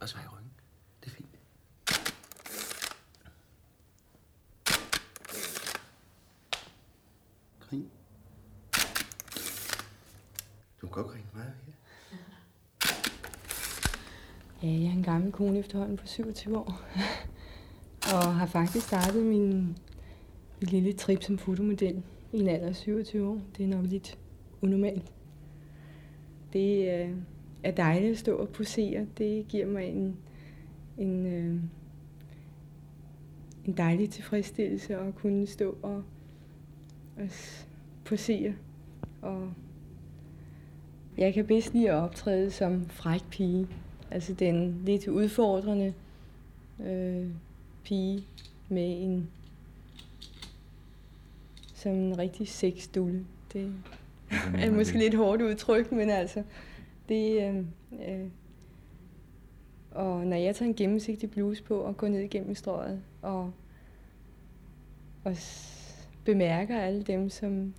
[0.00, 0.50] og så i ryggen.
[1.04, 1.28] Det er fint.
[7.60, 7.90] Grin.
[10.84, 11.50] Du kan godt ringe mig her.
[14.62, 16.80] Ja, jeg er en gammel kone efterhånden på 27 år.
[18.14, 19.54] og har faktisk startet min,
[20.60, 23.40] min lille trip som fotomodel i en alder af 27 år.
[23.56, 24.18] Det er nok lidt
[24.60, 25.12] unormalt.
[26.52, 27.16] Det øh,
[27.62, 29.06] er dejligt at stå og posere.
[29.18, 30.16] Det giver mig en,
[30.98, 31.60] en, øh,
[33.64, 36.02] en dejlig tilfredsstillelse at kunne stå og,
[37.16, 37.28] og
[38.04, 38.54] posere.
[39.22, 39.52] Og
[41.18, 43.68] jeg kan bedst lide at optræde som fræk pige.
[44.10, 45.94] Altså den lidt udfordrende
[46.80, 47.26] øh,
[47.84, 48.24] pige
[48.68, 49.30] med en
[51.74, 53.26] som en rigtig sexdulle.
[53.52, 53.72] Det
[54.58, 56.42] er måske lidt hårdt udtryk, men altså
[57.08, 57.56] det øh,
[58.08, 58.26] øh,
[59.94, 63.52] og når jeg tager en gennemsigtig bluse på og går ned igennem strøget og,
[65.24, 65.36] og
[66.24, 67.74] bemærker alle dem, som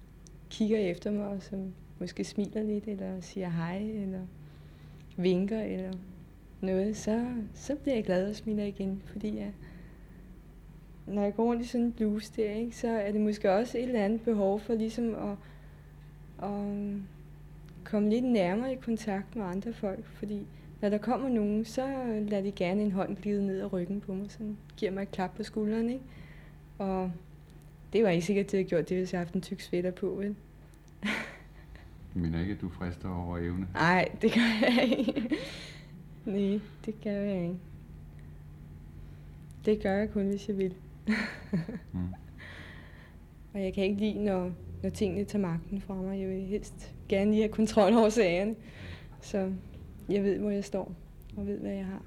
[0.50, 4.22] kigger efter mig og som måske smiler lidt eller siger hej eller
[5.18, 5.94] vinker eller
[6.62, 9.52] noget, så, så bliver jeg glad og smiler igen, fordi jeg,
[11.08, 13.78] når jeg går rundt i sådan en bluse der, ikke, så er det måske også
[13.78, 15.38] et eller andet behov for ligesom at,
[16.50, 16.96] at øh,
[17.84, 20.48] komme lidt nærmere i kontakt med andre folk, fordi
[20.82, 21.88] når der kommer nogen, så
[22.28, 25.12] lader de gerne en hånd glide ned ad ryggen på mig, sådan giver mig et
[25.12, 26.04] klap på skulderen, ikke?
[26.78, 27.12] Og
[27.94, 29.62] det var ikke sikkert, at det havde gjort det, hvis jeg havde haft en tyk
[29.62, 30.36] sweater på, vel?
[32.18, 33.68] Mener ikke, at du frister over evne.
[33.74, 35.30] Nej, det gør jeg ikke.
[36.26, 37.56] Nej, det gør jeg ikke.
[39.66, 40.74] Det gør jeg kun, hvis jeg vil.
[41.94, 42.14] Mm.
[43.54, 44.52] Og jeg kan ikke lide, når,
[44.84, 46.20] når tingene tager magten fra mig.
[46.20, 48.56] Jeg vil helst gerne lige have kontrol over sagerne.
[49.22, 49.52] Så
[50.10, 50.92] jeg ved, hvor jeg står,
[51.38, 52.02] og ved, hvad jeg har.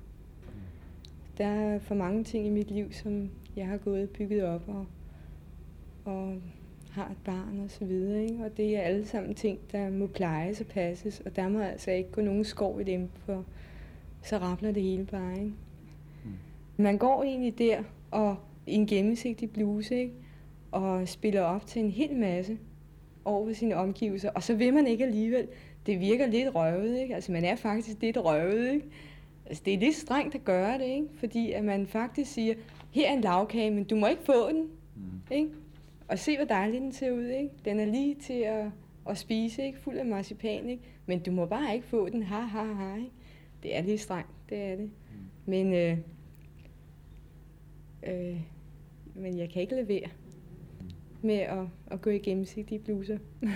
[1.38, 4.68] Der er for mange ting i mit liv, som jeg har gået og bygget op,
[4.68, 4.86] og,
[6.04, 6.42] og
[6.98, 8.22] har et barn og så videre.
[8.22, 8.44] Ikke?
[8.44, 11.90] Og det er alle sammen ting, der må plejes og passes, og der må altså
[11.90, 13.44] ikke gå nogen skov i dem, for
[14.22, 15.38] så rappler det hele bare.
[15.38, 15.52] Ikke?
[16.76, 18.36] Man går egentlig der og
[18.66, 20.12] i en gennemsigtig bluse, ikke?
[20.72, 22.58] og spiller op til en hel masse
[23.24, 25.48] over for sine omgivelser, og så vil man ikke alligevel.
[25.86, 27.14] Det virker lidt røvet, ikke?
[27.14, 28.86] Altså man er faktisk lidt røvet, ikke?
[29.46, 31.06] Altså det er lidt strengt at gøre det, ikke?
[31.14, 32.54] Fordi at man faktisk siger,
[32.90, 34.62] her er en lavkage, men du må ikke få den,
[34.96, 35.34] mm.
[35.34, 35.50] ikke?
[36.08, 37.50] Og se, hvor dejlig den ser ud, ikke?
[37.64, 38.66] Den er lige til at,
[39.08, 39.78] at spise, ikke?
[39.78, 40.82] Fuld af marcipan, ikke?
[41.06, 43.10] Men du må bare ikke få den, ha, ha, ha, ikke?
[43.62, 44.84] Det er lidt strengt, det er det.
[44.84, 44.90] Mm.
[45.46, 45.98] Men, øh,
[48.02, 48.40] øh,
[49.14, 50.08] men jeg kan ikke levere
[51.22, 53.18] med at, at gå i gennemsigtige bluser.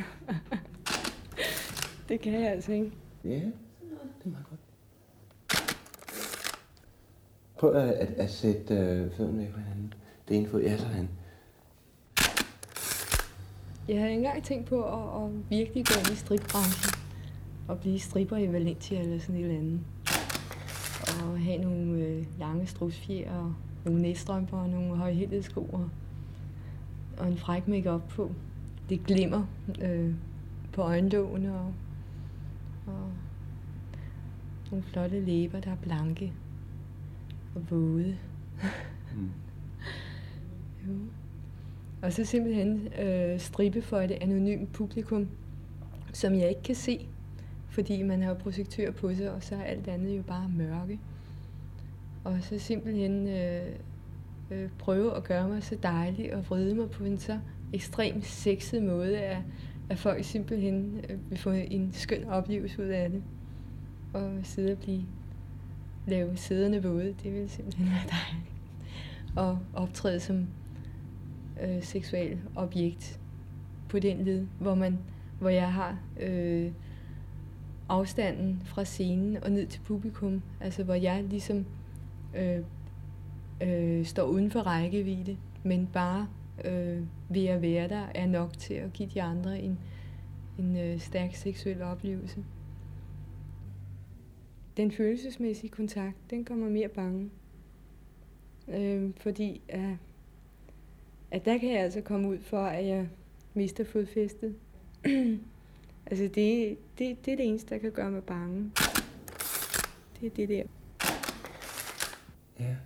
[2.09, 2.93] det kan jeg altså ikke.
[3.25, 4.61] Ja, det er meget godt.
[7.59, 9.95] Prøv at, at, at sætte øh, fødderne fra hinanden.
[10.29, 11.09] Det ene fod, ja, sådan.
[13.89, 17.01] Jeg har engang tænkt på at, at virkelig gå ind i stripbranchen
[17.69, 19.81] og blive stripper i Valencia eller sådan et eller andet.
[21.23, 23.55] Og have nogle øh, lange strusfjer og
[23.85, 25.89] nogle næstrømper og nogle højhældede sko og,
[27.19, 28.33] og en fræk makeup på.
[28.89, 29.47] Det glimmer
[29.83, 30.15] øh,
[30.73, 31.75] på øjenlågene og,
[32.87, 33.11] og
[34.71, 36.33] nogle flotte læber, der er blanke
[37.55, 38.17] og våde.
[39.17, 39.31] Mm.
[40.87, 40.93] jo.
[42.03, 45.29] Og så simpelthen øh, stribe for et anonymt publikum,
[46.13, 47.07] som jeg ikke kan se,
[47.71, 51.01] fordi man har projektør på sig, og så er alt andet jo bare mørke.
[52.25, 53.67] Og så simpelthen øh,
[54.51, 57.39] øh, prøve at gøre mig så dejlig og vride mig på en så
[57.73, 59.39] ekstremt sexet måde, at,
[59.91, 63.23] at folk simpelthen øh, vil få en skøn oplevelse ud af det.
[64.13, 65.03] Og sidde og blive
[66.07, 68.49] lave sæderne våde, det vil simpelthen være dejligt.
[69.37, 70.47] Og optræde som
[71.63, 73.21] øh, seksuel objekt
[73.89, 74.99] på den led, hvor man,
[75.41, 76.73] hvor jeg har øh,
[77.89, 81.67] afstanden fra scenen og ned til publikum, altså hvor jeg ligesom
[82.37, 82.59] øh,
[83.63, 86.29] øh, står uden for rækkevidde, men bare
[86.65, 89.79] øh, ved at være der er nok til at give de andre en,
[90.59, 92.45] en øh, stærk seksuel oplevelse.
[94.77, 97.31] Den følelsesmæssige kontakt, den kommer mere bange.
[98.69, 99.97] Øh, fordi at,
[101.33, 103.09] at der kan jeg altså komme ud for, at jeg
[103.55, 104.55] mister fodfæstet.
[106.11, 108.71] altså det, det, det er det eneste, der kan gøre mig bange.
[110.21, 110.63] Det er det der.
[112.61, 112.77] Ja.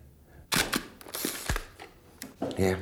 [2.59, 2.77] Ja.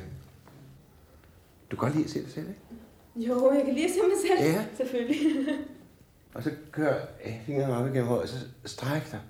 [1.71, 3.29] Du kan godt lide at se dig selv, ikke?
[3.29, 4.51] Jo, jeg kan lige se mig selv.
[4.51, 4.65] Ja.
[4.77, 5.45] Selvfølgelig.
[6.33, 7.05] Og så kører
[7.45, 8.35] fingrene op igennem håret, og så
[8.65, 9.21] stræk dig.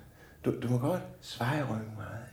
[0.44, 2.24] Du, du må godt sveje ryggen meget.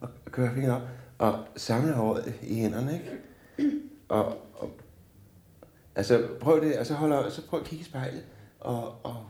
[0.00, 0.82] Og køre fingrene op,
[1.18, 3.10] og samle håret i hænderne, ikke?
[4.08, 4.70] Og, og
[5.94, 8.24] altså, prøv det, og så, holder, så prøv at kigge i spejlet,
[8.60, 9.26] og, og,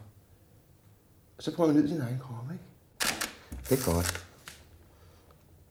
[1.37, 2.65] og så prøv at nyde din egen krop, ikke?
[3.69, 4.27] Det er godt.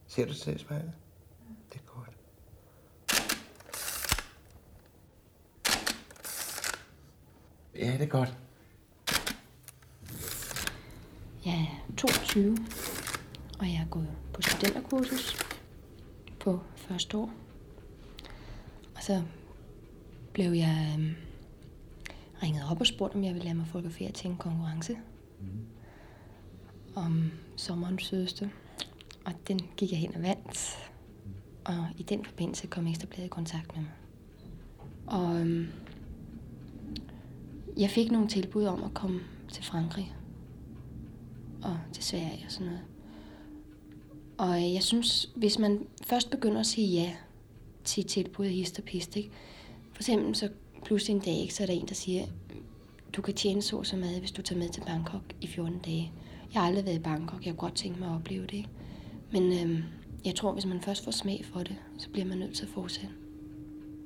[0.07, 0.91] Ser du til spejlet?
[1.73, 2.09] Det er godt.
[7.75, 8.37] Ja, det er godt.
[11.45, 12.57] Jeg er 22,
[13.59, 15.37] og jeg er gået på studenterkursus
[16.39, 17.48] på første år.
[18.99, 19.21] Og så
[20.33, 21.15] blev jeg øh,
[22.43, 24.97] ringet op og spurgt, om jeg ville lade mig fotografere til en konkurrence
[26.95, 28.51] om sommerens sødeste.
[29.25, 30.77] Og den gik jeg hen og vandt.
[31.65, 33.91] Og i den forbindelse kom Ekstrabladet i kontakt med mig.
[35.07, 35.67] Og øhm,
[37.77, 39.19] jeg fik nogle tilbud om at komme
[39.51, 40.15] til Frankrig
[41.61, 42.83] og til Sverige og sådan noget.
[44.37, 47.15] Og jeg synes, hvis man først begynder at sige ja
[47.83, 49.29] til tilbud af hist og pist, ikke?
[49.93, 50.49] for eksempel så
[50.85, 52.25] pludselig en dag, ikke, så er der en, der siger,
[53.13, 56.11] du kan tjene så så meget, hvis du tager med til Bangkok i 14 dage.
[56.53, 58.53] Jeg har aldrig været i Bangkok, jeg kunne godt tænke mig at opleve det.
[58.53, 58.69] Ikke?
[59.31, 59.83] Men øhm,
[60.25, 62.69] jeg tror, hvis man først får smag for det, så bliver man nødt til at
[62.69, 63.15] fortsætte.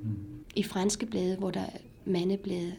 [0.04, 0.16] Mm.
[0.56, 2.74] I franske blade, hvor der er mandeblade,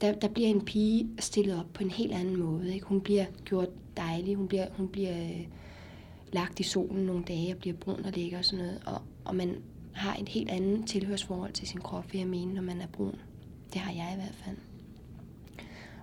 [0.00, 2.74] der, der bliver en pige stillet op på en helt anden måde.
[2.74, 2.86] Ikke?
[2.86, 5.46] Hun bliver gjort dejlig, hun bliver, hun bliver øh,
[6.32, 8.82] lagt i solen nogle dage og bliver brun og lækker og sådan noget.
[8.86, 9.56] Og, og man
[9.94, 13.20] har et helt andet tilhørsforhold til sin krop, vil jeg mene, når man er brun.
[13.72, 14.56] Det har jeg i hvert fald.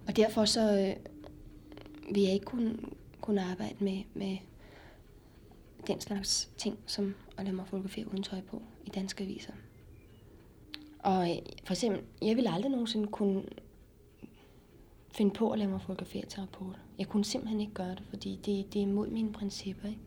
[0.08, 0.96] Og derfor så øh,
[2.14, 2.78] vil jeg ikke kunne,
[3.22, 4.38] kunne arbejde med, med
[5.88, 9.54] den slags ting, som at lade mig fotografere uden tøj på i danske aviser.
[11.00, 13.44] Og øh, for eksempel, jeg ville aldrig nogensinde kunne
[15.12, 16.80] finde på at lade mig fotografere til rapporter.
[17.00, 19.88] Jeg kunne simpelthen ikke gøre det, fordi det, det er imod mine principper.
[19.88, 20.02] Ikke?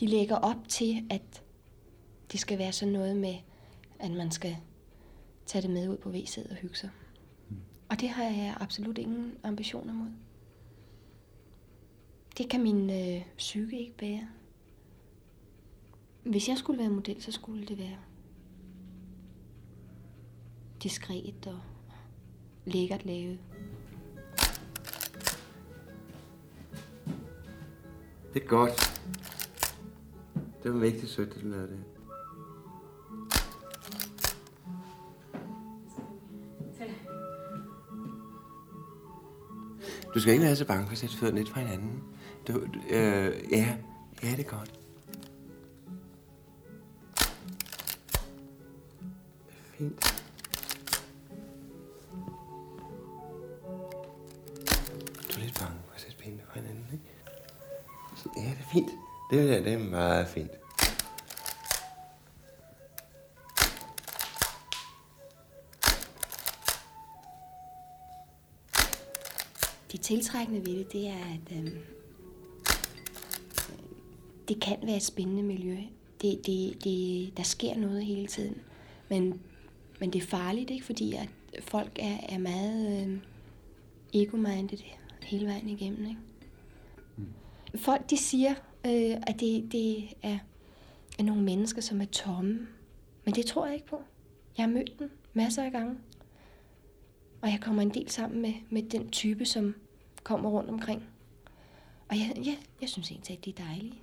[0.00, 1.42] De lægger op til, at
[2.32, 3.34] det skal være sådan noget med,
[3.98, 4.56] at man skal
[5.46, 6.90] tage det med ud på væsset og hygge sig.
[7.88, 10.10] Og det har jeg absolut ingen ambitioner mod.
[12.38, 14.28] Det kan min øh, psyke ikke bære.
[16.22, 17.98] Hvis jeg skulle være model, så skulle det være
[20.82, 21.60] diskret og
[22.64, 23.38] lækkert lavet.
[28.34, 29.02] Det er godt.
[30.62, 31.95] Det var vigtigt sødt, at du lavede det.
[40.16, 42.02] Du skal ikke være så bange for at sætte fødderne lidt fra hinanden.
[42.48, 43.76] Du, du, øh, ja,
[44.22, 44.80] ja, det er godt.
[49.78, 50.14] Fint.
[55.28, 57.04] Du er lidt bange for at sætte benene fra hinanden, ikke?
[58.36, 58.90] Ja, det er fint.
[59.30, 60.50] Det er, det er meget fint.
[70.06, 71.78] Tiltrækkende ved det, det er, at øhm,
[74.48, 75.76] det kan være et spændende miljø.
[76.22, 78.60] Det, det, det, der sker noget hele tiden.
[79.08, 79.40] Men,
[80.00, 80.84] men det er farligt, ikke?
[80.84, 81.28] fordi at
[81.60, 83.20] folk er, er meget øhm,
[84.14, 84.78] ego-minded
[85.22, 86.06] hele vejen igennem.
[86.08, 86.20] Ikke?
[87.74, 88.54] Folk de siger,
[88.86, 90.38] øh, at det, det er,
[91.18, 92.66] er nogle mennesker, som er tomme.
[93.24, 94.02] Men det tror jeg ikke på.
[94.56, 95.94] Jeg har mødt dem masser af gange.
[97.40, 99.74] Og jeg kommer en del sammen med, med den type, som
[100.26, 101.02] kommer rundt omkring.
[102.08, 104.02] Og jeg, ja, jeg synes egentlig, at de er dejlige.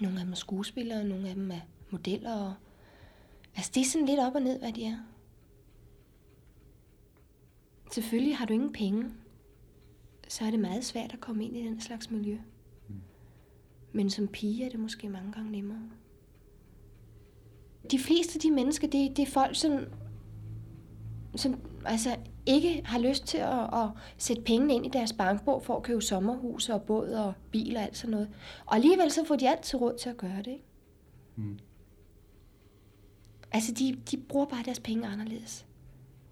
[0.00, 1.60] Nogle af dem er skuespillere, nogle af dem er
[1.90, 2.34] modeller.
[2.34, 2.54] Og,
[3.56, 4.98] altså, det er sådan lidt op og ned, hvad de er.
[7.92, 9.10] Selvfølgelig har du ingen penge,
[10.28, 12.38] så er det meget svært at komme ind i den slags miljø.
[13.92, 15.90] Men som pige er det måske mange gange nemmere.
[17.90, 19.84] De fleste af de mennesker, det, det er folk, som,
[21.36, 22.16] som altså
[22.50, 23.88] ikke har lyst til at, at
[24.18, 27.82] sætte pengene ind i deres bankbog for at købe sommerhus og båd og bil og
[27.82, 28.28] alt sådan noget.
[28.66, 30.64] Og alligevel så får de altid råd til at gøre det, ikke?
[31.36, 31.58] Mm.
[33.52, 35.66] Altså, de, de bruger bare deres penge anderledes.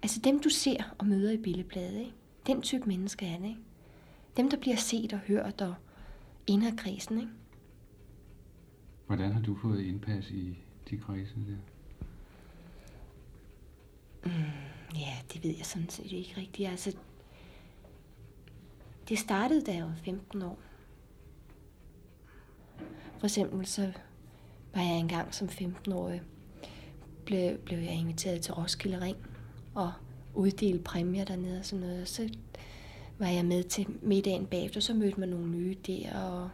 [0.03, 2.13] Altså dem, du ser og møder i billedbladet, ikke?
[2.47, 3.49] den type mennesker er det.
[3.49, 3.61] Ikke?
[4.37, 5.75] Dem, der bliver set og hørt og
[6.47, 7.19] inde af kredsen.
[7.19, 7.33] Ikke?
[9.07, 10.59] Hvordan har du fået indpas i
[10.91, 11.57] de kredse der?
[14.25, 14.31] Mm,
[14.95, 16.69] ja, det ved jeg sådan set ikke rigtigt.
[16.69, 16.97] Altså,
[19.09, 20.59] det startede, da jeg var 15 år.
[23.19, 23.93] For eksempel så
[24.75, 26.23] var jeg engang som 15-årig,
[27.27, 29.17] blev, blev jeg inviteret til Roskilde Ring
[29.75, 29.93] og
[30.35, 32.09] uddele præmier dernede og sådan noget.
[32.09, 32.29] Så
[33.19, 36.51] var jeg med til middagen bagefter, så mødte man nogle nye der, og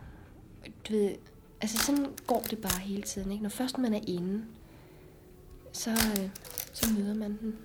[0.89, 1.14] du ved,
[1.61, 3.43] altså sådan går det bare hele tiden, ikke?
[3.43, 4.45] Når først man er inde,
[5.72, 6.28] så, øh,
[6.72, 7.57] så møder man den.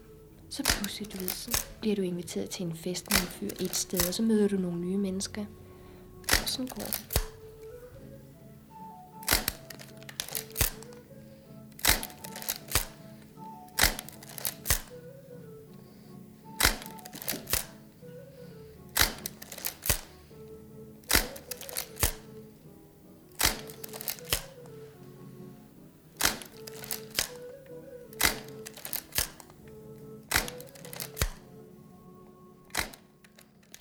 [0.49, 3.75] Så pludselig, du ved, så bliver du inviteret til en fest med en fyr et
[3.75, 5.45] sted, og så møder du nogle nye mennesker.
[6.41, 7.08] Og sådan går det.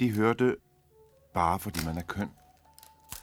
[0.08, 0.56] Vi hørte
[1.34, 2.30] Bare fordi man er køn.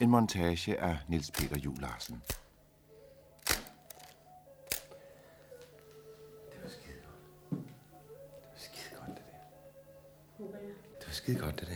[0.00, 2.22] En montage af Nils Peter Juhl Larsen.
[2.26, 2.38] Det
[6.62, 7.20] var skide godt.
[7.50, 7.56] Det
[8.56, 9.38] var skide godt, det der.
[10.98, 11.75] Det var skide godt, det der.